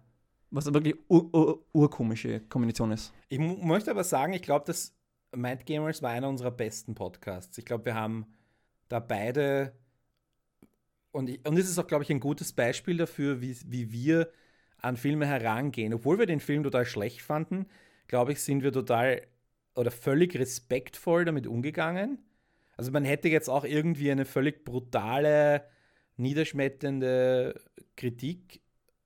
[0.51, 3.13] Was wirklich ur, ur, urkomische Kombination ist.
[3.29, 4.93] Ich möchte aber sagen, ich glaube, dass
[5.35, 7.57] Mind Gamers war einer unserer besten Podcasts.
[7.57, 8.27] Ich glaube, wir haben
[8.89, 9.73] da beide
[11.11, 14.31] und, ich, und es ist auch, glaube ich, ein gutes Beispiel dafür, wie, wie wir
[14.81, 15.93] an Filme herangehen.
[15.93, 17.67] Obwohl wir den Film total schlecht fanden,
[18.07, 19.21] glaube ich, sind wir total
[19.75, 22.19] oder völlig respektvoll damit umgegangen.
[22.75, 25.63] Also man hätte jetzt auch irgendwie eine völlig brutale,
[26.17, 27.61] niederschmetternde
[27.95, 28.61] Kritik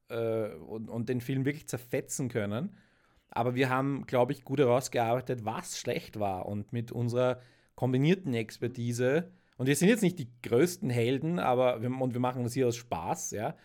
[0.10, 2.78] äh, und, und den Film wirklich zerfetzen können.
[3.30, 6.46] Aber wir haben, glaube ich, gut herausgearbeitet, was schlecht war.
[6.46, 7.42] Und mit unserer
[7.76, 12.44] kombinierten Expertise, und wir sind jetzt nicht die größten Helden, aber wir, und wir machen
[12.44, 13.56] das hier aus Spaß, ja,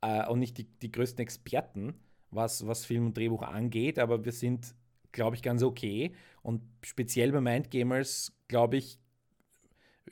[0.00, 1.94] äh, und nicht die, die größten Experten,
[2.30, 4.74] was, was Film und Drehbuch angeht, aber wir sind,
[5.12, 6.12] glaube ich, ganz okay.
[6.42, 8.98] Und speziell bei Mindgamers, glaube ich,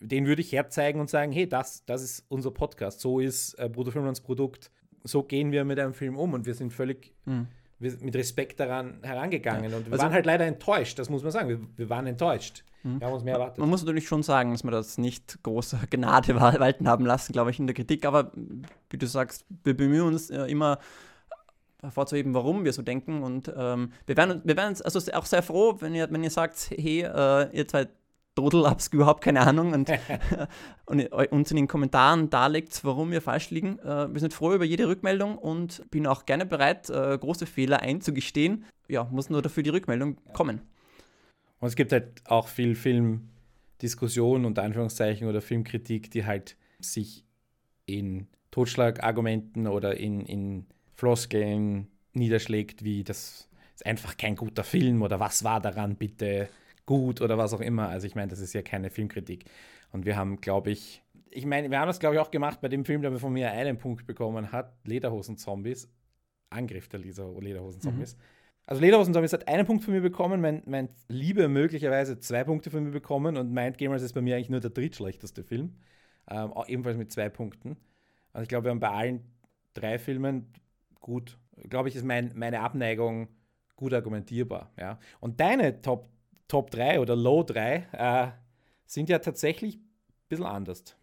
[0.01, 3.69] den würde ich herzeigen und sagen, hey, das, das ist unser Podcast, so ist äh,
[3.69, 4.71] Bruder Filmlands Produkt,
[5.05, 7.49] so gehen wir mit einem Film um und wir sind völlig Mhm.
[8.03, 9.73] Mit Respekt daran herangegangen.
[9.75, 11.49] Und wir Also- waren halt leider enttäuscht, das muss man sagen.
[11.49, 12.65] Wir, wir waren enttäuscht.
[12.83, 13.01] Mhm.
[13.01, 13.59] Wir haben uns mehr erwartet.
[13.59, 17.33] Man muss natürlich schon sagen, dass wir das nicht große Gnade wa- walten haben lassen,
[17.33, 18.05] glaube ich, in der Kritik.
[18.07, 18.33] Aber
[18.91, 20.79] wie du sagst, wir bemühen uns äh, immer
[21.83, 23.23] hervorzuheben, warum wir so denken.
[23.23, 26.71] Und ähm, wir wären wir wären also auch sehr froh, wenn ihr, wenn ihr sagt,
[26.71, 27.89] hey, äh, ihr zwei
[28.35, 29.91] Trottel habt überhaupt keine Ahnung und,
[30.87, 33.79] und eu- uns in den Kommentaren darlegt, warum wir falsch liegen.
[33.81, 37.81] Äh, wir sind froh über jede Rückmeldung und bin auch gerne bereit, äh, große Fehler
[37.81, 38.65] einzugestehen.
[38.89, 40.61] Ja, muss nur dafür die Rückmeldung kommen.
[41.61, 47.25] Und es gibt halt auch viel Filmdiskussion unter Anführungszeichen oder Filmkritik, die halt sich
[47.87, 55.19] in Totschlagargumenten oder in, in Floskeln niederschlägt, wie das ist einfach kein guter Film oder
[55.19, 56.49] was war daran bitte
[56.87, 57.89] gut oder was auch immer.
[57.89, 59.45] Also ich meine, das ist ja keine Filmkritik.
[59.93, 62.69] Und wir haben, glaube ich, ich meine, wir haben das, glaube ich, auch gemacht bei
[62.69, 65.89] dem Film, der von mir einen Punkt bekommen hat, Lederhosen-Zombies.
[66.51, 68.17] Angriff der Leder- Lederhosen-Zombies.
[68.67, 72.85] Also Lederhosen-Zombies hat einen Punkt von mir bekommen, mein, mein Liebe möglicherweise zwei Punkte von
[72.85, 75.75] mir bekommen und Mind Gamers ist bei mir eigentlich nur der drittschlechteste Film.
[76.31, 77.77] Ähm, auch ebenfalls mit zwei Punkten.
[78.33, 79.21] Also ich glaube, wir haben bei allen
[79.75, 80.53] drei Filmen
[81.01, 81.37] gut,
[81.69, 83.29] glaube ich, ist mein, meine Abneigung
[83.77, 84.73] gut argumentierbar.
[84.79, 84.99] Ja.
[85.21, 86.09] Und deine Top,
[86.49, 88.29] Top 3 oder Low 3 äh,
[88.87, 89.85] sind ja tatsächlich ein
[90.29, 90.97] bisschen anders.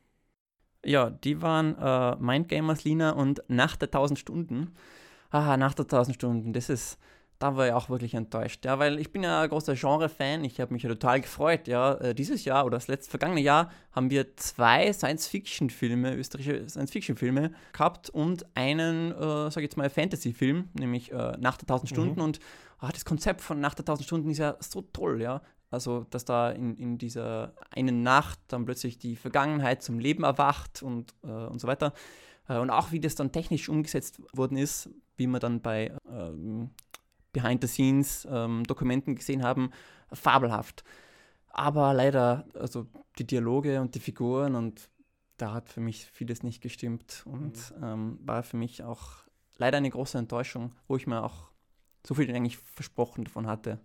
[0.84, 4.74] Ja, die waren äh, Mindgamers Lina und Nach der 1000 Stunden.
[5.30, 6.98] Ah, Nach der 1000 Stunden, das ist,
[7.40, 8.66] da war ich auch wirklich enttäuscht.
[8.66, 11.68] Ja, weil ich bin ja ein großer Genre-Fan, ich habe mich ja total gefreut.
[11.68, 17.52] Ja, äh, dieses Jahr oder das letzte vergangene Jahr haben wir zwei Science-Fiction-Filme, österreichische Science-Fiction-Filme
[17.74, 22.22] gehabt und einen, äh, sag ich jetzt mal, Fantasy-Film, nämlich äh, Nach der 1000 Stunden.
[22.22, 22.40] Und
[22.82, 25.42] ah, das Konzept von Nach der 1000 Stunden ist ja so toll, ja.
[25.70, 30.84] Also, dass da in, in dieser einen Nacht dann plötzlich die Vergangenheit zum Leben erwacht
[30.84, 31.94] und, äh, und so weiter.
[32.50, 36.72] Äh, und auch wie das dann technisch umgesetzt worden ist, wie wir dann bei ähm,
[37.32, 39.72] Behind-the-Scenes-Dokumenten gesehen haben,
[40.12, 40.84] fabelhaft.
[41.48, 44.90] Aber leider, also die Dialoge und die Figuren und
[45.38, 49.10] da hat für mich vieles nicht gestimmt und ähm, war für mich auch
[49.58, 51.51] leider eine große Enttäuschung, wo ich mir auch
[52.06, 53.80] so viel eigentlich versprochen davon hatte.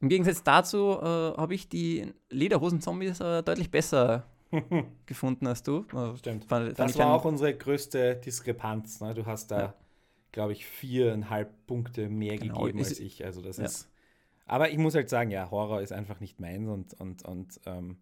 [0.00, 4.26] Im Gegensatz dazu äh, habe ich die Lederhosen-Zombies äh, deutlich besser
[5.06, 5.84] gefunden als du.
[5.94, 6.46] Äh, Stimmt.
[6.46, 9.00] fand- fand Das war auch unsere größte Diskrepanz.
[9.00, 9.12] Ne?
[9.14, 9.74] Du hast da, Ja.
[10.32, 13.24] glaube ich, viereinhalb Punkte mehr Genau, gegeben als ich.
[13.24, 13.64] Also das ja.
[13.66, 13.88] ist.
[14.46, 17.98] Aber ich muss halt sagen, ja, Horror ist einfach nicht meins und, und, und ähm,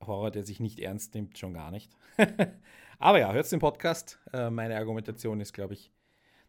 [0.00, 1.90] Horror, der sich nicht ernst nimmt, schon gar nicht.
[2.98, 4.18] Aber ja, hört den Podcast.
[4.32, 5.90] Äh, meine Argumentation ist, glaube ich,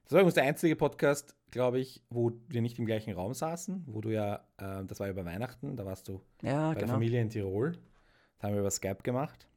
[0.07, 3.83] das war übrigens der einzige Podcast, glaube ich, wo wir nicht im gleichen Raum saßen,
[3.87, 6.93] wo du ja, äh, das war über Weihnachten, da warst du ja, bei der genau.
[6.93, 7.73] Familie in Tirol.
[7.73, 9.49] Das haben wir über Skype gemacht.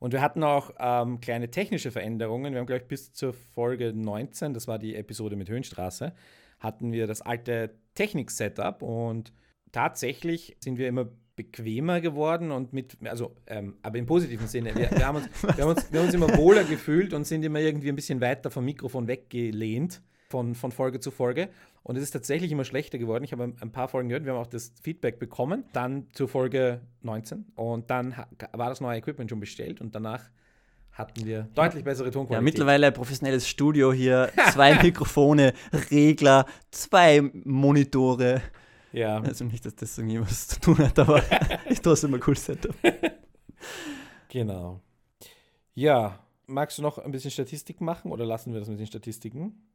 [0.00, 2.54] Und wir hatten auch ähm, kleine technische Veränderungen.
[2.54, 6.12] Wir haben, glaube ich, bis zur Folge 19, das war die Episode mit Höhenstraße,
[6.58, 9.32] hatten wir das alte Technik-Setup und
[9.70, 14.74] tatsächlich sind wir immer bequemer geworden und mit, also, ähm, aber im positiven Sinne.
[14.74, 17.42] Wir, wir, haben uns, wir, haben uns, wir haben uns immer wohler gefühlt und sind
[17.44, 21.48] immer irgendwie ein bisschen weiter vom Mikrofon weggelehnt von, von Folge zu Folge.
[21.82, 23.24] Und es ist tatsächlich immer schlechter geworden.
[23.24, 25.64] Ich habe ein paar Folgen gehört, wir haben auch das Feedback bekommen.
[25.72, 28.14] Dann zur Folge 19 und dann
[28.52, 30.28] war das neue Equipment schon bestellt und danach
[30.92, 32.34] hatten wir deutlich bessere Tonqualität.
[32.36, 35.54] Ja, mittlerweile ein professionelles Studio hier, zwei Mikrofone,
[35.90, 38.42] Regler, zwei Monitore.
[38.92, 39.20] Ja.
[39.20, 41.22] Also nicht, dass das irgendwie was zu tun hat, aber
[41.68, 42.74] ist trotzdem ein cooles Setup.
[44.28, 44.80] Genau.
[45.74, 49.68] Ja, magst du noch ein bisschen Statistik machen oder lassen wir das mit den Statistiken?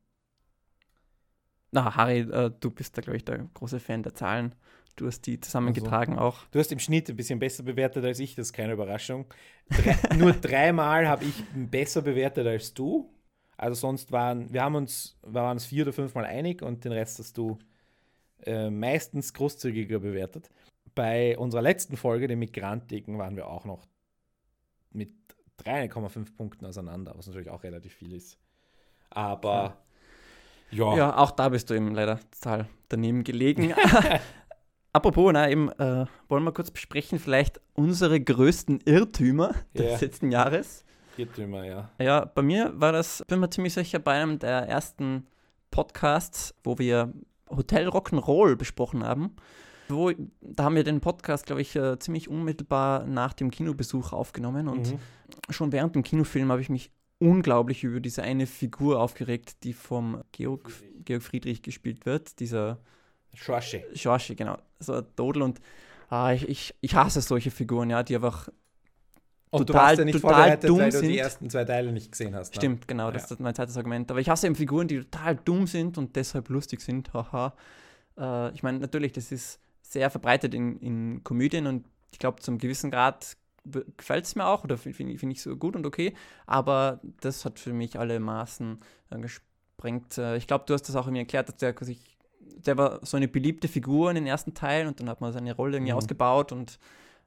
[1.72, 4.54] Na, Harry, äh, du bist da, glaube ich, der große Fan der Zahlen.
[4.96, 6.46] Du hast die zusammengetragen also, auch.
[6.52, 9.26] Du hast im Schnitt ein bisschen besser bewertet als ich, das ist keine Überraschung.
[9.70, 13.10] Drei, nur dreimal habe ich besser bewertet als du.
[13.58, 17.18] Also sonst waren, wir haben uns, waren uns vier oder fünfmal einig und den Rest
[17.18, 17.58] hast du
[18.46, 20.50] äh, meistens großzügiger bewertet.
[20.96, 23.88] Bei unserer letzten Folge, den Migrantiken, waren wir auch noch
[24.92, 25.12] mit
[25.64, 28.38] 3,5 Punkten auseinander, was natürlich auch relativ viel ist.
[29.10, 29.78] Aber
[30.72, 30.96] ja.
[30.96, 33.74] Ja, auch da bist du eben leider total daneben gelegen.
[34.94, 40.00] Apropos, na, eben, äh, wollen wir kurz besprechen, vielleicht unsere größten Irrtümer des yeah.
[40.00, 40.86] letzten Jahres.
[41.18, 41.90] Irrtümer, ja.
[42.00, 45.28] Ja, bei mir war das, bin mir ziemlich sicher, bei einem der ersten
[45.72, 47.12] Podcasts, wo wir
[47.56, 49.36] Hotel Rock'n'Roll besprochen haben.
[49.90, 50.12] Wo,
[50.42, 54.94] da haben wir den Podcast, glaube ich, äh, ziemlich unmittelbar nach dem Kinobesuch aufgenommen und
[54.94, 55.00] mhm.
[55.50, 60.24] schon während dem Kinofilm habe ich mich unglaublich über diese eine Figur aufgeregt, die vom
[60.32, 60.72] Georg,
[61.06, 62.80] Georg Friedrich gespielt wird, dieser
[63.34, 63.84] Schorsche.
[63.96, 64.58] Schorsche, genau.
[64.80, 65.60] So ein Todel und
[66.10, 68.50] ah, ich, ich, ich hasse solche Figuren, ja, die einfach
[69.54, 71.10] und total, du warst ja nicht total dumm weil du sind.
[71.10, 72.54] die ersten zwei Teile nicht gesehen hast.
[72.54, 72.60] Ne?
[72.60, 73.36] Stimmt, genau, das ja.
[73.36, 74.10] ist mein zweites Argument.
[74.10, 77.14] Aber ich hasse eben Figuren, die total dumm sind und deshalb lustig sind.
[77.14, 77.54] Haha.
[78.18, 82.58] Äh, ich meine, natürlich, das ist sehr verbreitet in, in Komödien und ich glaube, zum
[82.58, 83.38] gewissen Grad
[83.96, 86.14] gefällt es mir auch oder finde find ich so gut und okay.
[86.46, 88.80] Aber das hat für mich alle Maßen
[89.12, 90.18] äh, gesprengt.
[90.18, 92.18] Äh, ich glaube, du hast das auch mir erklärt, dass der sich
[92.66, 95.56] der war so eine beliebte Figur in den ersten Teilen und dann hat man seine
[95.56, 95.98] Rolle irgendwie mhm.
[95.98, 96.80] ausgebaut und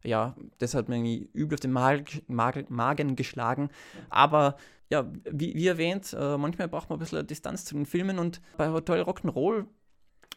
[0.04, 3.70] ja, das hat mir irgendwie übel auf den Mag Mag Magen geschlagen.
[4.08, 4.56] Aber
[4.88, 8.40] ja, wie, wie erwähnt, äh, manchmal braucht man ein bisschen Distanz zu den Filmen und
[8.56, 9.66] bei Hotel Rock'n'Roll,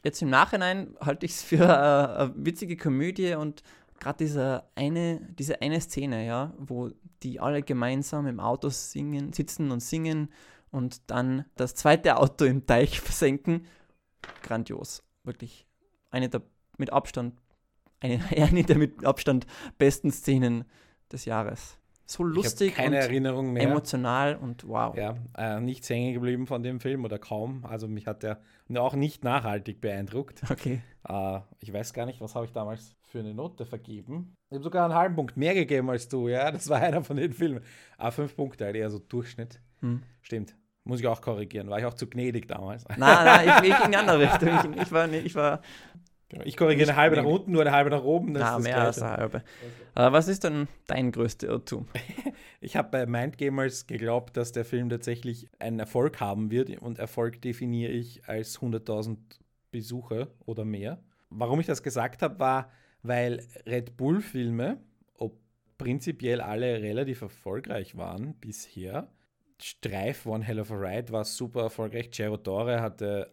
[0.04, 3.62] jetzt im Nachhinein halte ich es für äh, eine witzige Komödie und
[4.00, 6.90] gerade diese eine, diese eine Szene, ja, wo
[7.22, 10.30] die alle gemeinsam im Auto singen, sitzen und singen
[10.72, 13.66] und dann das zweite Auto im Teich versenken,
[14.42, 15.04] grandios.
[15.24, 15.68] Wirklich
[16.10, 16.42] eine der
[16.78, 17.36] mit Abstand
[18.02, 19.46] eine, eine der mit Abstand
[19.78, 20.66] besten Szenen
[21.12, 21.78] des Jahres.
[22.06, 23.70] So lustig keine und Erinnerung mehr.
[23.70, 24.96] emotional und wow.
[24.98, 27.64] Ja, äh, nichts hängen geblieben von dem Film oder kaum.
[27.66, 28.42] Also mich hat der
[28.76, 30.42] auch nicht nachhaltig beeindruckt.
[30.50, 30.82] Okay.
[31.08, 34.36] Äh, ich weiß gar nicht, was habe ich damals für eine Note vergeben.
[34.50, 36.50] Ich habe sogar einen halben Punkt mehr gegeben als du, ja.
[36.50, 37.62] Das war einer von den Filmen.
[37.98, 39.62] Ah, fünf Punkte, halt eher so Durchschnitt.
[39.82, 40.02] Hm.
[40.24, 40.56] Stimmt.
[40.86, 41.70] Muss ich auch korrigieren.
[41.70, 42.86] War ich auch zu gnädig damals?
[42.88, 44.74] Nein, nein, ich, ich in die andere Richtung.
[44.74, 45.62] Ich, ich, war, ich war
[46.30, 46.46] Genau.
[46.46, 48.36] Ich korrigiere eine halbe nach unten, nur eine halbe nach oben.
[48.36, 49.44] Das Na, mehr als eine halbe.
[49.96, 51.88] Aber was ist denn dein größter Irrtum?
[52.62, 56.70] ich habe bei Mindgamers geglaubt, dass der Film tatsächlich einen Erfolg haben wird.
[56.82, 59.18] Und Erfolg definiere ich als 100.000
[59.72, 61.00] Besucher oder mehr.
[61.32, 64.78] Warum ich das gesagt habe, war, weil Red Bull-Filme,
[65.16, 65.36] ob
[65.80, 69.10] prinzipiell alle relativ erfolgreich waren bisher,
[69.62, 72.12] Streif One Hell of a Ride war super erfolgreich.
[72.12, 73.30] Gerodore hatte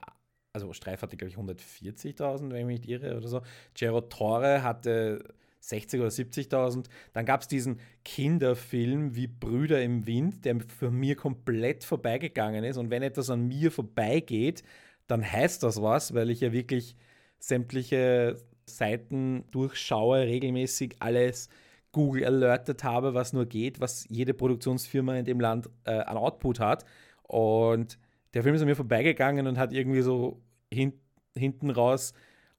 [0.57, 3.43] also Streif hatte, glaube ich, 140.000, wenn ich mich nicht irre oder so.
[3.75, 5.23] Gero Torre hatte
[5.61, 6.87] 60 oder 70.000.
[7.13, 12.79] Dann gab es diesen Kinderfilm wie Brüder im Wind, der für mir komplett vorbeigegangen ist.
[12.79, 14.63] Und wenn etwas an mir vorbeigeht,
[15.09, 16.97] dann heißt das was, weil ich ja wirklich
[17.39, 21.51] sämtliche Seiten durchschaue, regelmäßig alles
[21.93, 26.61] Google alertet habe, was nur geht, was jede Produktionsfirma in dem Land äh, an Output
[26.61, 26.87] hat.
[27.25, 27.99] Und
[28.35, 30.93] der Film ist an mir vorbeigegangen und hat irgendwie so hin,
[31.37, 32.13] hinten raus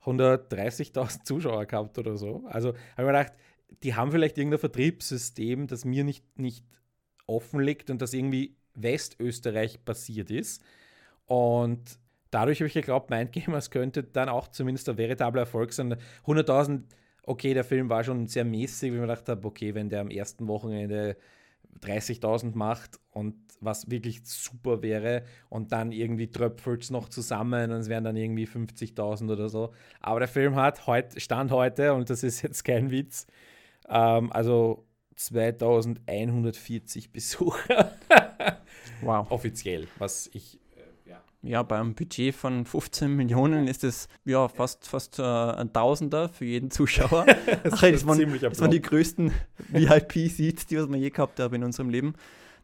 [0.04, 2.44] 130.000 Zuschauer gehabt oder so.
[2.48, 3.34] Also habe ich mir gedacht,
[3.84, 6.66] die haben vielleicht irgendein Vertriebssystem, das mir nicht, nicht
[7.26, 10.64] offen liegt und das irgendwie Westösterreich passiert ist.
[11.26, 12.00] Und
[12.32, 15.96] dadurch habe ich geglaubt, Mindgamers könnte dann auch zumindest ein veritabler Erfolg sein.
[16.26, 16.84] 100.000,
[17.24, 20.10] okay, der Film war schon sehr mäßig, wie mir gedacht habe, okay, wenn der am
[20.10, 21.18] ersten Wochenende
[21.82, 27.78] 30.000 macht und was wirklich super wäre und dann irgendwie tröpfelt es noch zusammen und
[27.78, 29.74] es wären dann irgendwie 50.000 oder so.
[30.00, 33.28] Aber der Film hat heute, Stand heute, und das ist jetzt kein Witz,
[33.90, 34.86] ähm, also
[35.16, 37.92] 2140 Besucher.
[39.02, 39.30] wow.
[39.32, 40.60] Offiziell, was ich,
[41.44, 46.30] ja, bei einem Budget von 15 Millionen ist es ja fast, fast äh, ein Tausender
[46.30, 47.26] für jeden Zuschauer.
[47.64, 49.32] das, Ach, das, ist waren, ziemlicher das waren die größten
[49.70, 52.16] VIP-Seats, die was wir je gehabt haben in unserem Leben.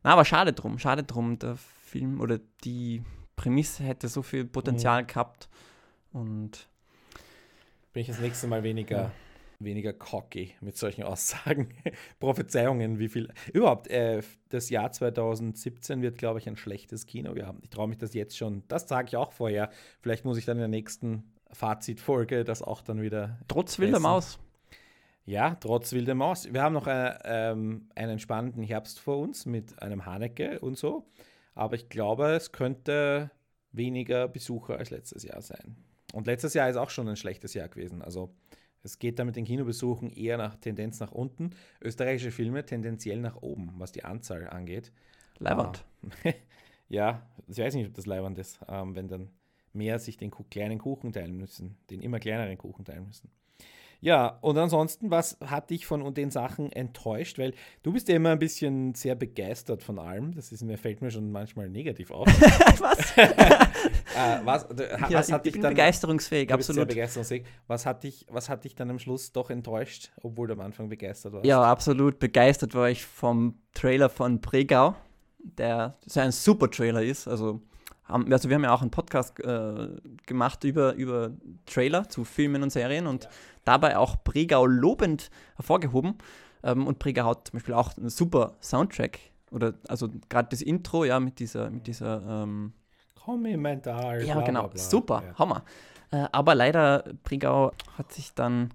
[0.04, 1.40] Na, aber schade drum, schade drum.
[1.40, 1.56] Der
[1.86, 3.04] Film oder die
[3.36, 5.50] Prämisse hätte so viel Potenzial gehabt.
[6.12, 6.68] Und
[7.94, 9.12] Bin ich das nächste Mal weniger,
[9.64, 11.70] weniger cocky mit solchen Aussagen.
[12.20, 13.30] Prophezeiungen, wie viel.
[13.54, 17.36] Überhaupt, äh, das Jahr 2017 wird, glaube ich, ein schlechtes Kino.
[17.36, 18.64] Wir haben, ich traue mich das jetzt schon.
[18.68, 19.70] Das sage ich auch vorher.
[20.02, 23.40] Vielleicht muss ich dann in der nächsten Fazitfolge das auch dann wieder.
[23.48, 24.00] trotz wilder.
[24.00, 24.40] Maus.
[25.26, 26.52] Ja, trotz wilder Maus.
[26.52, 31.08] Wir haben noch äh, ähm, einen spannenden Herbst vor uns mit einem Haneke und so.
[31.56, 33.32] Aber ich glaube, es könnte
[33.72, 35.78] weniger Besucher als letztes Jahr sein.
[36.14, 38.02] Und letztes Jahr ist auch schon ein schlechtes Jahr gewesen.
[38.02, 38.36] Also
[38.84, 41.52] es geht da mit den Kinobesuchen eher nach Tendenz nach unten.
[41.82, 44.92] Österreichische Filme tendenziell nach oben, was die Anzahl angeht.
[45.40, 45.86] Leiband.
[46.24, 46.34] Ah.
[46.90, 49.30] ja, ich weiß nicht, ob das leibend ist, ähm, wenn dann
[49.72, 53.32] mehr sich den kleinen Kuchen teilen müssen, den immer kleineren Kuchen teilen müssen.
[54.04, 57.40] Ja, und ansonsten, was hat dich von den Sachen enttäuscht?
[57.40, 60.36] Weil du bist ja immer ein bisschen sehr begeistert von allem.
[60.36, 62.28] Das ist mir, fällt mir schon manchmal negativ auf.
[62.80, 63.18] was?
[63.18, 66.90] äh, was, ha- Ja, was hat ich dich bin dann begeisterungsfähig, absolut.
[66.90, 67.46] begeisterungsfähig.
[67.68, 70.90] Was hat dich, was hat dich dann am Schluss doch enttäuscht, obwohl du am Anfang
[70.90, 71.46] begeistert warst?
[71.46, 74.96] Ja, absolut begeistert war ich vom Trailer von Bregau,
[75.40, 77.28] der so ein super Trailer ist.
[77.28, 77.62] Also,
[78.06, 79.88] also wir haben ja auch einen Podcast äh,
[80.26, 81.32] gemacht über, über
[81.66, 83.30] Trailer zu Filmen und Serien und
[83.66, 86.18] dabei auch Bregau lobend hervorgehoben.
[86.64, 89.20] Ähm, und Bregau hat zum Beispiel auch einen super Soundtrack.
[89.52, 92.74] Oder also gerade das Intro, ja, mit dieser, mit dieser ähm,
[93.24, 94.24] Komm in mein Tal.
[94.26, 94.82] ja, genau, bla, bla.
[94.82, 95.38] super, Ja.
[95.38, 95.64] Hammer.
[96.12, 98.72] Äh, aber leider, Brigau hat sich dann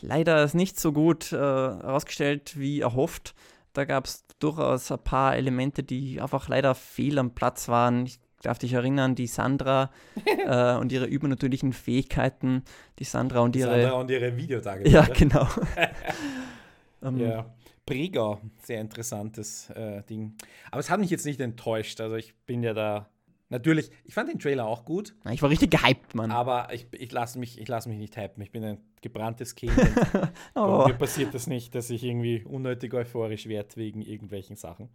[0.00, 3.34] leider nicht so gut äh, herausgestellt wie erhofft.
[3.72, 8.06] Da gab es durchaus ein paar Elemente, die einfach leider fehl am Platz waren.
[8.06, 9.90] Ich darf dich erinnern, die Sandra
[10.46, 12.62] äh, und ihre übernatürlichen Fähigkeiten,
[12.98, 13.80] die Sandra und ihre.
[13.80, 14.88] Sandra und ihre Videotage.
[14.88, 15.48] ja, genau.
[17.02, 17.46] ähm, Ja.
[17.86, 20.34] Bregau, sehr interessantes äh, Ding.
[20.72, 22.00] Aber es hat mich jetzt nicht enttäuscht.
[22.00, 23.08] Also ich bin ja da.
[23.48, 26.32] Natürlich, ich fand den Trailer auch gut, Ich war richtig gehypt, Mann.
[26.32, 28.42] aber ich, ich lasse mich, ich lass mich nicht hypen.
[28.42, 29.78] Ich bin ein gebranntes Kind.
[29.78, 30.84] Und oh.
[30.88, 34.88] Mir passiert das nicht, dass ich irgendwie unnötig euphorisch werde wegen irgendwelchen Sachen.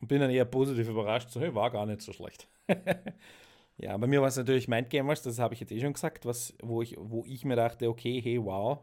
[0.00, 2.46] Und bin dann eher positiv überrascht, so, hey, war gar nicht so schlecht.
[3.78, 6.52] ja, bei mir war es natürlich Mindgamers, das habe ich jetzt eh schon gesagt, was,
[6.62, 8.80] wo, ich, wo ich mir dachte, okay, hey, wow.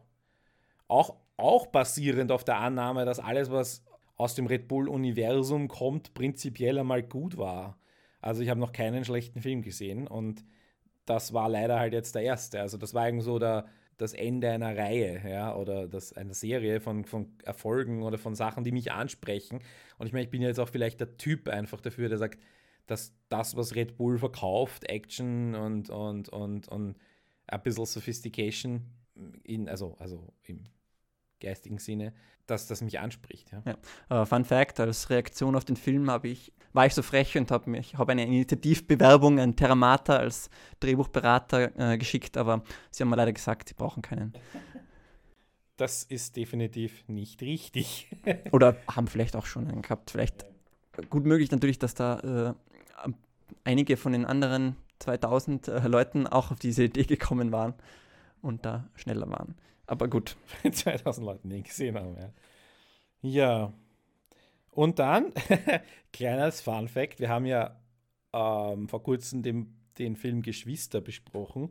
[0.87, 3.83] Auch, auch basierend auf der Annahme, dass alles, was
[4.15, 7.77] aus dem Red Bull-Universum kommt, prinzipiell einmal gut war.
[8.21, 10.43] Also ich habe noch keinen schlechten Film gesehen und
[11.05, 12.61] das war leider halt jetzt der erste.
[12.61, 13.65] Also das war irgendwie so der,
[13.97, 18.63] das Ende einer Reihe, ja, oder das, einer Serie von, von Erfolgen oder von Sachen,
[18.63, 19.59] die mich ansprechen.
[19.97, 22.39] Und ich meine, ich bin jetzt auch vielleicht der Typ einfach dafür, der sagt,
[22.87, 26.97] dass das, was Red Bull verkauft, Action und, und, und, und
[27.47, 28.85] ein bisschen Sophistication,
[29.43, 30.63] in, also, also im
[31.41, 32.13] geistigen Sinne,
[32.47, 33.51] dass das mich anspricht.
[33.51, 34.21] Ja.
[34.21, 37.51] Äh, Fun Fact: Als Reaktion auf den Film habe ich, war ich so frech und
[37.51, 40.49] habe mich habe eine Initiativbewerbung an Terramata als
[40.79, 44.33] Drehbuchberater äh, geschickt, aber sie haben mir leider gesagt, sie brauchen keinen.
[45.77, 48.15] Das ist definitiv nicht richtig.
[48.51, 50.11] Oder haben vielleicht auch schon einen gehabt.
[50.11, 50.45] Vielleicht
[51.09, 53.11] gut möglich natürlich, dass da äh,
[53.63, 57.73] einige von den anderen 2000 äh, Leuten auch auf diese Idee gekommen waren
[58.41, 59.55] und da schneller waren.
[59.85, 60.37] Aber gut.
[60.71, 62.33] 2000 Leute nie gesehen haben, ja.
[63.21, 63.73] Ja.
[64.71, 65.33] Und dann,
[66.13, 67.79] kleines Fun Fact, wir haben ja
[68.33, 71.69] ähm, vor kurzem den, den Film Geschwister besprochen,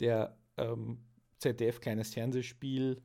[0.00, 0.98] der ähm,
[1.38, 3.00] ZDF kleines Fernsehspiel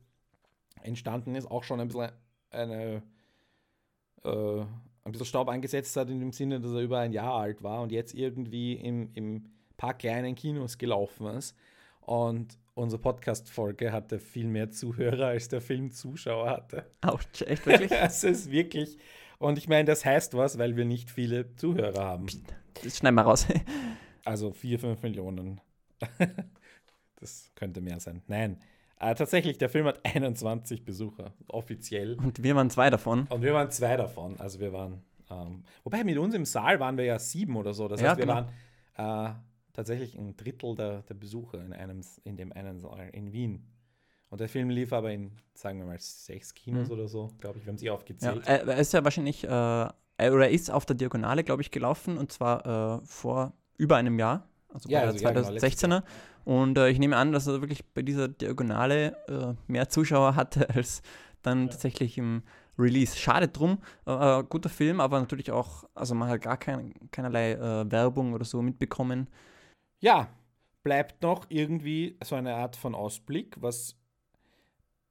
[0.82, 2.10] entstanden ist, auch schon ein bisschen
[2.50, 3.02] eine
[4.24, 4.64] äh,
[5.04, 7.82] ein bisschen Staub angesetzt hat, in dem Sinne, dass er über ein Jahr alt war
[7.82, 9.44] und jetzt irgendwie im, im
[9.76, 11.54] paar kleinen Kinos gelaufen ist.
[12.06, 16.86] Und unsere Podcast-Folge hatte viel mehr Zuhörer, als der Film Zuschauer hatte.
[17.00, 17.90] Autsch, echt wirklich?
[17.90, 18.98] Das ist wirklich.
[19.38, 22.26] Und ich meine, das heißt was, weil wir nicht viele Zuhörer haben.
[22.82, 23.46] Das schneiden wir raus.
[24.26, 25.60] Also 4, 5 Millionen.
[27.20, 28.22] Das könnte mehr sein.
[28.26, 28.58] Nein.
[29.00, 32.14] Äh, tatsächlich, der Film hat 21 Besucher, offiziell.
[32.14, 33.26] Und wir waren zwei davon.
[33.30, 34.38] Und wir waren zwei davon.
[34.38, 35.02] Also wir waren.
[35.30, 37.88] Ähm, wobei mit uns im Saal waren wir ja sieben oder so.
[37.88, 38.46] Das Ja, heißt, wir genau.
[38.96, 39.34] waren äh,
[39.74, 43.66] tatsächlich ein Drittel der, der Besucher in, einem, in dem einen Saal in Wien.
[44.30, 46.92] Und der Film lief aber in, sagen wir mal, sechs Kinos Mhm.
[46.94, 47.66] oder so, glaube ich.
[47.66, 48.46] Wir haben sie Ja, aufgezählt.
[48.46, 51.70] er, er ist ja wahrscheinlich, äh, er- oder er ist auf der Diagonale, glaube ich,
[51.70, 55.48] gelaufen und zwar äh, vor über einem Jahr, also Ja, bei also der ja, genau,
[55.48, 56.02] 2016er.
[56.44, 60.70] und äh, ich nehme an, dass er wirklich bei dieser Diagonale äh, mehr Zuschauer hatte
[60.70, 61.02] als
[61.42, 62.42] dann tatsächlich im
[62.78, 63.16] Release.
[63.16, 67.90] Schade drum, äh, guter Film, aber natürlich auch, also man hat gar kein, keinerlei äh,
[67.90, 69.28] Werbung oder so mitbekommen.
[70.04, 70.28] Ja,
[70.82, 73.96] bleibt noch irgendwie so eine Art von Ausblick, was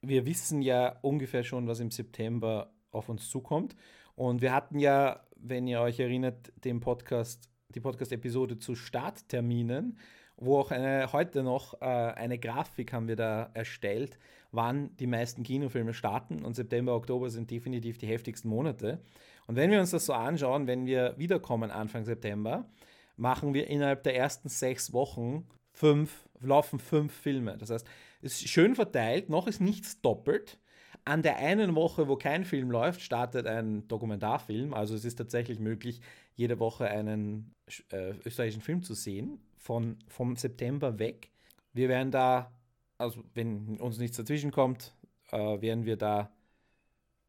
[0.03, 3.75] wir wissen ja ungefähr schon, was im September auf uns zukommt.
[4.13, 9.97] Und wir hatten ja, wenn ihr euch erinnert, den Podcast, die Podcast-Episode zu Startterminen,
[10.37, 14.19] wo auch eine, heute noch äh, eine Grafik haben wir da erstellt,
[14.51, 16.45] wann die meisten Kinofilme starten.
[16.45, 19.01] Und September, Oktober sind definitiv die heftigsten Monate.
[19.47, 22.69] Und wenn wir uns das so anschauen, wenn wir wiederkommen Anfang September,
[23.15, 27.57] machen wir innerhalb der ersten sechs Wochen fünf, laufen fünf Filme.
[27.57, 27.85] Das heißt,
[28.21, 30.59] es ist schön verteilt, noch ist nichts doppelt.
[31.05, 34.73] An der einen Woche, wo kein Film läuft, startet ein Dokumentarfilm.
[34.73, 35.99] Also es ist tatsächlich möglich,
[36.35, 37.53] jede Woche einen
[37.91, 41.29] äh, österreichischen Film zu sehen, von, vom September weg.
[41.73, 42.51] Wir werden da,
[42.97, 44.93] also wenn uns nichts dazwischen kommt,
[45.31, 46.31] äh, werden wir da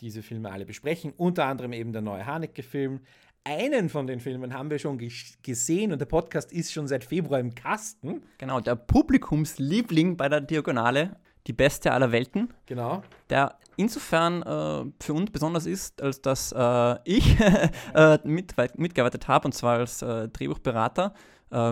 [0.00, 1.12] diese Filme alle besprechen.
[1.16, 3.00] Unter anderem eben der neue Haneke-Film.
[3.46, 4.96] Einen von den Filmen haben wir schon
[5.42, 8.22] gesehen und der Podcast ist schon seit Februar im Kasten.
[8.38, 11.16] Genau, der Publikumsliebling bei der Diagonale,
[11.46, 12.54] die beste aller Welten.
[12.64, 13.02] Genau.
[13.28, 17.38] Der insofern äh, für uns besonders ist, als dass äh, ich
[17.94, 21.12] äh, mit, mitgearbeitet habe, und zwar als äh, Drehbuchberater.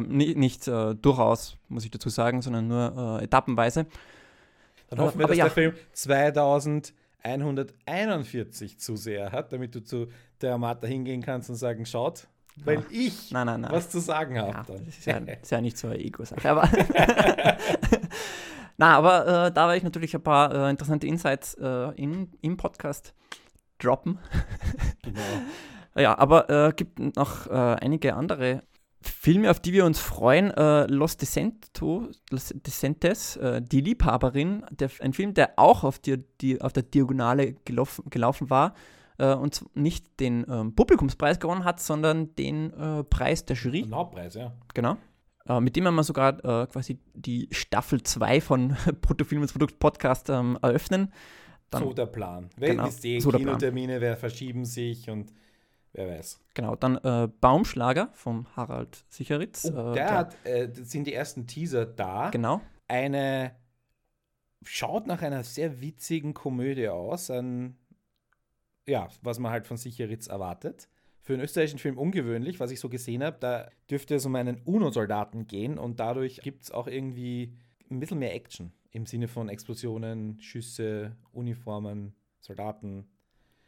[0.07, 3.87] nicht, nicht äh, durchaus, muss ich dazu sagen, sondern nur äh, etappenweise.
[4.91, 5.45] Dann hoffen wir, dass ja.
[5.45, 6.93] der Film 2000
[7.23, 10.09] 141 Zuseher hat, damit du zu
[10.41, 12.85] der Amata hingehen kannst und sagen, schaut, weil ja.
[12.91, 13.73] ich nein, nein, nein.
[13.73, 14.51] was zu sagen habe.
[14.51, 16.51] Ja, das ist ja, ist ja, nicht so eine Ego-Sache.
[16.51, 16.69] Aber
[18.77, 22.57] Na, aber äh, da werde ich natürlich ein paar äh, interessante Insights äh, in, im
[22.57, 23.15] Podcast
[23.79, 24.19] droppen.
[25.03, 25.21] Genau.
[25.97, 28.63] ja, aber es äh, gibt noch äh, einige andere
[29.03, 30.51] Filme, auf die wir uns freuen.
[30.51, 36.25] Äh, Los, Decento, Los Decentes, äh, Die Liebhaberin, der, ein Film, der auch auf, die,
[36.41, 38.75] die, auf der Diagonale gelaufen, gelaufen war
[39.19, 43.83] äh, und nicht den ähm, Publikumspreis gewonnen hat, sondern den äh, Preis der Jury.
[43.83, 44.53] Den Hauptpreis, ja.
[44.75, 44.97] Genau.
[45.47, 49.79] Äh, mit dem haben wir sogar äh, quasi die Staffel 2 von Bruttofilm ins Produkt
[49.79, 51.13] Podcast ähm, eröffnen.
[51.71, 52.51] Dann, so der Plan.
[52.59, 55.33] Genau, die so Kinotermine verschieben sich und
[55.95, 56.41] Wer weiß.
[56.55, 59.67] Genau, dann äh, Baumschlager vom Harald Sicheritz.
[59.67, 62.31] Oh, äh, der hat, äh, sind die ersten Teaser da.
[62.31, 62.61] Genau.
[62.89, 63.55] Eine
[64.65, 67.31] schaut nach einer sehr witzigen Komödie aus.
[67.31, 67.77] Ein,
[68.87, 70.89] ja, was man halt von Sicheritz erwartet.
[71.21, 73.37] Für einen österreichischen Film ungewöhnlich, was ich so gesehen habe.
[73.39, 77.57] Da dürfte es um einen UNO-Soldaten gehen und dadurch gibt es auch irgendwie
[77.91, 83.09] ein bisschen mehr Action im Sinne von Explosionen, Schüsse, Uniformen, Soldaten.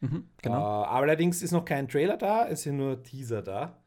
[0.01, 0.83] Mhm, genau.
[0.83, 3.77] Äh, allerdings ist noch kein Trailer da, es sind nur Teaser da,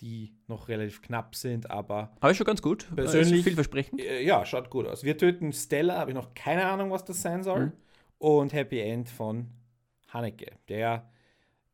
[0.00, 2.12] die noch relativ knapp sind, aber.
[2.20, 2.86] Aber schon ganz gut.
[2.94, 3.44] Persönlich.
[3.44, 4.00] Vielversprechend.
[4.00, 5.04] Äh, ja, schaut gut aus.
[5.04, 7.66] Wir töten Stella, habe ich noch keine Ahnung, was das sein soll.
[7.66, 7.72] Mhm.
[8.18, 9.48] Und Happy End von
[10.12, 11.10] Haneke, der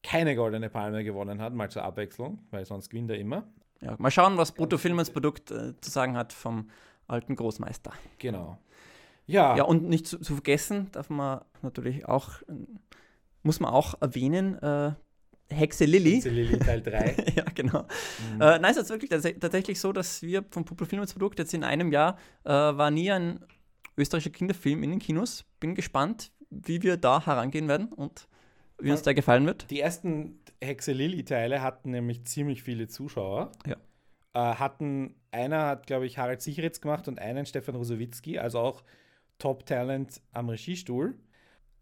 [0.02, 3.44] keine goldene Palme gewonnen hat, mal zur Abwechslung, weil sonst gewinnt er immer.
[3.80, 6.70] Ja, mal schauen, was Brutto Filmens Produkt äh, zu sagen hat vom
[7.06, 7.92] alten Großmeister.
[8.18, 8.58] Genau.
[9.26, 9.56] Ja.
[9.56, 12.42] Ja, und nicht zu, zu vergessen darf man natürlich auch
[13.42, 14.92] muss man auch erwähnen, äh,
[15.52, 16.14] Hexe Lilly.
[16.14, 17.32] Hexe Lilly Teil 3.
[17.36, 17.82] ja, genau.
[18.34, 18.40] Mhm.
[18.40, 22.18] Äh, nein, es ist wirklich tatsächlich so, dass wir vom Publikumsprodukt jetzt in einem Jahr
[22.44, 23.44] äh, war nie ein
[23.96, 25.44] österreichischer Kinderfilm in den Kinos.
[25.60, 28.28] Bin gespannt, wie wir da herangehen werden und
[28.78, 29.70] wie uns der gefallen wird.
[29.70, 33.52] Die ersten Hexe Lilly Teile hatten nämlich ziemlich viele Zuschauer.
[33.66, 33.76] Ja.
[34.34, 38.82] Äh, hatten, einer hat, glaube ich, Harald Sicheritz gemacht und einen Stefan Rosowitzki, also auch
[39.38, 41.14] Top-Talent am Regiestuhl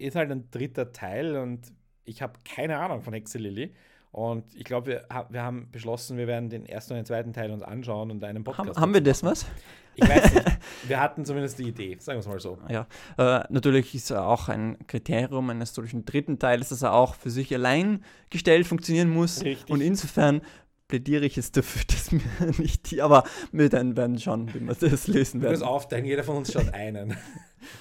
[0.01, 1.73] ist halt ein dritter Teil und
[2.05, 3.75] ich habe keine Ahnung von Hexe Lilly.
[4.13, 7.53] Und ich glaube, wir, wir haben beschlossen, wir werden den ersten und den zweiten Teil
[7.53, 8.71] uns anschauen und einen Podcast.
[8.71, 9.47] Haben, haben wir das was?
[9.95, 10.47] Ich weiß nicht.
[10.89, 12.59] wir hatten zumindest die Idee, sagen wir es mal so.
[12.69, 12.87] Ja,
[13.19, 17.31] äh, natürlich ist er auch ein Kriterium eines solchen dritten Teils, dass er auch für
[17.31, 19.45] sich allein gestellt funktionieren muss.
[19.45, 19.71] Richtig.
[19.71, 20.41] Und insofern
[20.89, 22.21] plädiere ich jetzt dafür, dass wir
[22.59, 23.23] nicht die, aber
[23.53, 25.55] wir dann werden schauen, wie wir das lösen werden.
[25.55, 27.17] Du musst aufdenken, jeder von uns schaut einen.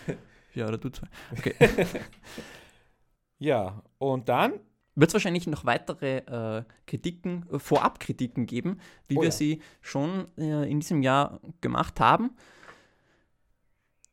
[0.53, 1.07] Ja, oder du zwei.
[1.31, 1.53] Okay.
[3.39, 4.53] ja, und dann
[4.99, 9.31] wird es wahrscheinlich noch weitere äh, Kritiken, äh, Vorabkritiken geben, wie oh, wir ja.
[9.31, 12.31] sie schon äh, in diesem Jahr gemacht haben.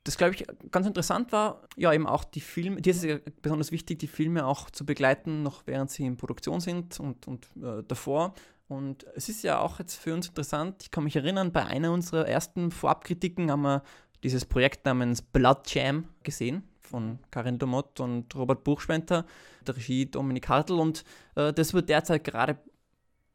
[0.05, 3.19] Das, glaube ich, ganz interessant war, ja, eben auch die Filme, dir ist es ja
[3.43, 7.49] besonders wichtig, die Filme auch zu begleiten, noch während sie in Produktion sind und, und
[7.61, 8.35] äh, davor.
[8.69, 11.93] Und es ist ja auch jetzt für uns interessant, ich kann mich erinnern, bei einer
[11.93, 13.83] unserer ersten Vorabkritiken haben wir
[14.23, 19.27] dieses Projekt namens Blood Jam gesehen von Karin Domott und Robert Buchschwenter,
[19.67, 21.05] der Regie Dominik Hartl und
[21.35, 22.59] äh, das wird derzeit gerade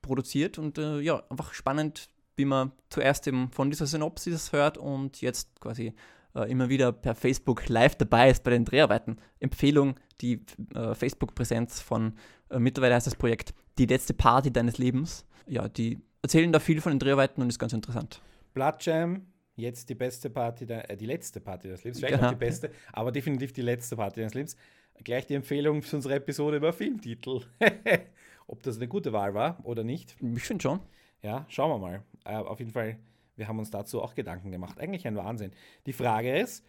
[0.02, 5.22] produziert und äh, ja, einfach spannend, wie man zuerst eben von dieser Synopsis hört und
[5.22, 5.94] jetzt quasi
[6.36, 9.18] äh, immer wieder per Facebook live dabei ist bei den Dreharbeiten.
[9.40, 12.14] Empfehlung, die äh, Facebook-Präsenz von,
[12.50, 15.26] äh, mittlerweile heißt das Projekt Die letzte Party deines Lebens.
[15.48, 18.22] Ja, die erzählen da viel von den Dreharbeiten und ist ganz interessant.
[18.54, 19.26] Blood Jam,
[19.56, 22.28] jetzt die beste Party, de, äh, die letzte Party des Lebens, vielleicht Genau.
[22.28, 24.56] auch die beste, aber definitiv die letzte Party des Lebens.
[25.04, 27.42] Gleich die Empfehlung für unsere Episode über Filmtitel.
[28.48, 30.16] Ob das eine gute Wahl war oder nicht.
[30.36, 30.80] Ich finde schon.
[31.22, 32.04] Ja, schauen wir mal.
[32.26, 32.98] Äh, auf jeden Fall,
[33.36, 34.80] wir haben uns dazu auch Gedanken gemacht.
[34.80, 35.52] Eigentlich ein Wahnsinn.
[35.86, 36.66] Die Frage ist,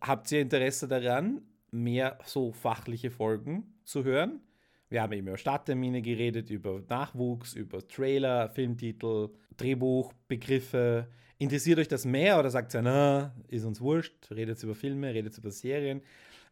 [0.00, 4.40] habt ihr Interesse daran, mehr so fachliche Folgen zu hören?
[4.88, 11.08] Wir haben eben über Starttermine geredet, über Nachwuchs, über Trailer, Filmtitel, Drehbuch, Begriffe.
[11.38, 15.36] Interessiert euch das mehr oder sagt ihr, na, ist uns wurscht, redet über Filme, redet
[15.38, 16.02] über Serien?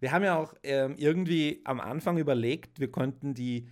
[0.01, 3.69] Wir haben ja auch ähm, irgendwie am Anfang überlegt, wir könnten die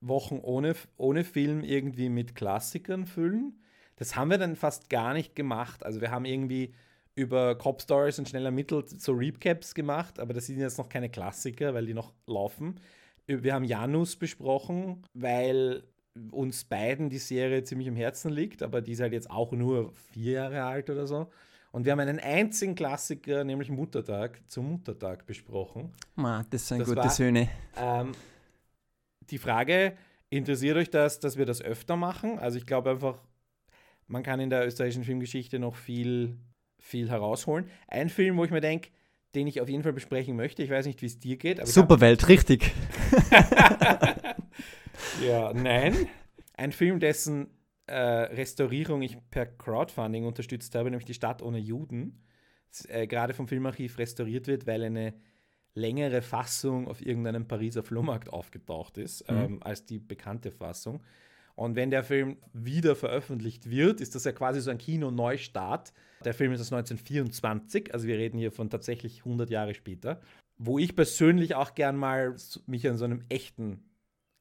[0.00, 3.60] Wochen ohne, ohne Film irgendwie mit Klassikern füllen.
[3.96, 5.84] Das haben wir dann fast gar nicht gemacht.
[5.84, 6.74] Also wir haben irgendwie
[7.14, 11.08] über Cop Stories und schnell ermittelt so Recaps gemacht, aber das sind jetzt noch keine
[11.08, 12.80] Klassiker, weil die noch laufen.
[13.26, 15.84] Wir haben Janus besprochen, weil
[16.30, 19.92] uns beiden die Serie ziemlich am Herzen liegt, aber die ist halt jetzt auch nur
[20.12, 21.28] vier Jahre alt oder so.
[21.70, 25.94] Und wir haben einen einzigen Klassiker, nämlich Muttertag, zum Muttertag besprochen.
[26.16, 27.48] Ma, das sind Das gute war- Söhne.
[27.78, 28.12] Ähm,
[29.30, 29.96] die Frage,
[30.28, 32.38] interessiert euch das, dass wir das öfter machen?
[32.38, 33.18] Also ich glaube einfach,
[34.06, 36.36] man kann in der österreichischen Filmgeschichte noch viel,
[36.78, 37.70] viel herausholen.
[37.88, 38.90] Ein Film, wo ich mir denke,
[39.34, 41.66] den ich auf jeden Fall besprechen möchte, ich weiß nicht, wie es dir geht.
[41.66, 42.72] Superwelt, richtig.
[45.26, 45.94] Ja, nein.
[46.56, 47.48] Ein Film, dessen
[47.86, 52.22] äh, Restaurierung ich per Crowdfunding unterstützt habe, nämlich Die Stadt ohne Juden,
[52.88, 55.14] äh, gerade vom Filmarchiv restauriert wird, weil eine
[55.74, 59.36] längere Fassung auf irgendeinem Pariser Flohmarkt aufgetaucht ist, Mhm.
[59.36, 61.02] ähm, als die bekannte Fassung.
[61.54, 65.92] Und wenn der Film wieder veröffentlicht wird, ist das ja quasi so ein Kino-Neustart.
[66.24, 70.20] Der Film ist aus 1924, also wir reden hier von tatsächlich 100 Jahre später,
[70.56, 72.36] wo ich persönlich auch gern mal
[72.66, 73.82] mich an so einem echten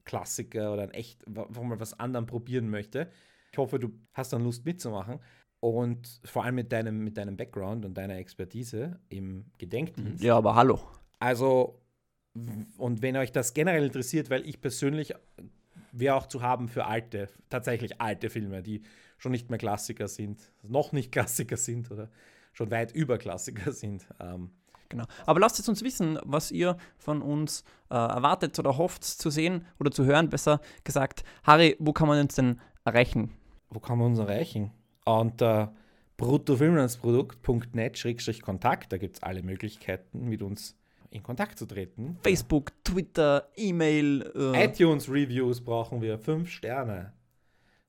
[0.06, 3.10] Klassiker oder ein echt, mal was anderem probieren möchte.
[3.52, 5.20] Ich hoffe, du hast dann Lust mitzumachen.
[5.60, 10.24] Und vor allem mit deinem, mit deinem Background und deiner Expertise im Gedenkdienst.
[10.24, 10.80] Ja, aber hallo.
[11.20, 11.80] Also,
[12.78, 15.14] und wenn euch das generell interessiert, weil ich persönlich
[15.92, 18.82] wäre auch zu haben für alte, tatsächlich alte Filme, die
[19.18, 22.10] schon nicht mehr Klassiker sind, noch nicht Klassiker sind oder
[22.54, 24.06] schon weit über Klassiker sind.
[24.20, 24.52] Ähm,
[24.90, 25.06] Genau.
[25.26, 29.66] Aber lasst es uns wissen, was ihr von uns äh, erwartet oder hofft zu sehen
[29.80, 30.30] oder zu hören.
[30.30, 33.32] Besser gesagt, Harry, wo kann man uns denn erreichen?
[33.72, 34.70] wo kann man uns erreichen?
[35.06, 35.74] Unter
[36.18, 40.78] bruttofilmlandsprodukt.net-kontakt, da gibt es alle Möglichkeiten, mit uns
[41.12, 42.18] in Kontakt zu treten.
[42.24, 44.32] Facebook, Twitter, E-Mail.
[44.34, 47.14] Äh, iTunes-Reviews brauchen wir, fünf Sterne.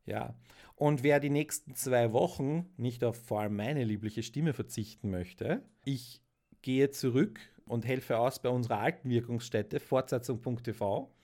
[0.05, 0.35] Ja.
[0.75, 5.63] Und wer die nächsten zwei Wochen nicht auf vor allem meine liebliche Stimme verzichten möchte,
[5.85, 6.21] ich
[6.61, 11.15] gehe zurück und helfe aus bei unserer alten Wirkungsstätte, fortsetzung.tv.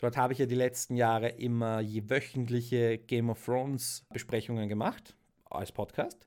[0.00, 5.16] Dort habe ich ja die letzten Jahre immer je wöchentliche Game of Thrones Besprechungen gemacht
[5.44, 6.26] als Podcast.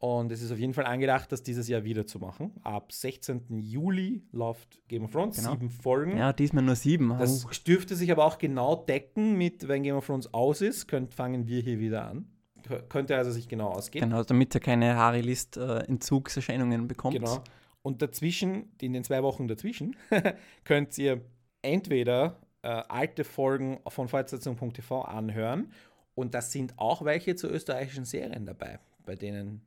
[0.00, 2.52] Und es ist auf jeden Fall angedacht, das dieses Jahr wieder zu machen.
[2.62, 3.58] Ab 16.
[3.60, 5.52] Juli läuft Game of Thrones, Genau.
[5.52, 6.16] sieben Folgen.
[6.16, 7.10] ja, diesmal nur sieben.
[7.18, 10.88] Das Oh, dürfte sich aber auch genau decken mit, wenn Game of Thrones aus ist,
[10.88, 12.26] könnt, fangen wir hier wieder an.
[12.66, 14.08] Kö- Könnte also sich genau ausgehen.
[14.08, 17.16] genau, damit ihr keine Harry List äh, Entzugserscheinungen bekommt.
[17.16, 17.44] Genau.
[17.82, 19.96] Und dazwischen, in den zwei Wochen dazwischen,
[20.64, 21.20] könnt ihr
[21.60, 25.72] entweder äh, alte Folgen von Fortsetzung.tv anhören
[26.14, 29.62] und das sind auch welche zu österreichischen Serien dabei, bei denen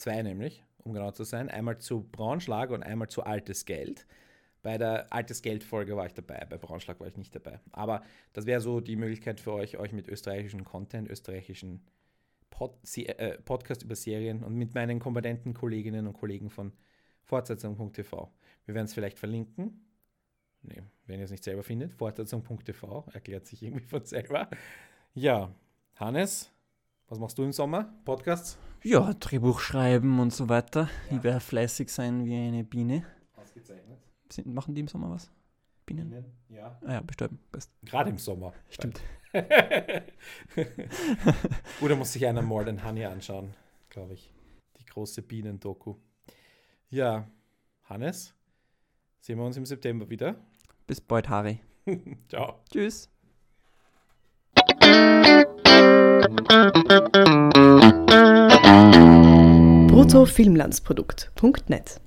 [0.00, 4.06] zwei nämlich, um genau zu sein, einmal zu Braunschlag und einmal zu Altes Geld.
[4.62, 7.60] Bei der Altes Geld-Folge war ich dabei, bei Braunschlag war ich nicht dabei.
[7.72, 11.82] Aber das wäre so die Möglichkeit für euch, euch mit österreichischen Content, österreichischen
[12.50, 16.72] Pod äh, Podcast über Serien und mit meinen kompetenten Kolleginnen und Kollegen von
[17.22, 18.30] Fortsetzung.tv.
[18.66, 19.86] Wir werden es vielleicht verlinken.
[20.62, 24.50] Nee, wenn ihr es nicht selber findet, Fortsetzung.tv erklärt sich irgendwie von selber.
[25.14, 25.54] Ja,
[25.96, 26.52] Hannes,
[27.08, 27.94] was machst du im Sommer?
[28.04, 28.58] Podcasts?
[28.82, 30.88] Ja, Drehbuch schreiben und so weiter.
[31.10, 33.04] Ich werde fleißig sein wie eine Biene.
[33.36, 33.98] Ausgezeichnet.
[34.30, 35.30] Sind, machen die im Sommer was?
[35.84, 36.24] Bienen?
[36.48, 36.78] Ja.
[36.86, 37.52] Ah ja, bestimmt.
[37.52, 37.70] Best.
[37.84, 38.54] Gerade im Sommer.
[38.70, 39.02] Stimmt.
[41.82, 43.54] Oder muss sich einer More Than Honey anschauen,
[43.90, 44.32] glaube ich.
[44.78, 45.96] Die große Bienen-Doku.
[46.88, 47.28] Ja,
[47.84, 48.34] Hannes,
[49.20, 50.36] sehen wir uns im September wieder.
[50.86, 51.60] Bis bald, Harry.
[52.28, 52.60] Ciao.
[52.70, 53.10] Tschüss.
[59.86, 62.00] bruttofilmlandsprodukt.net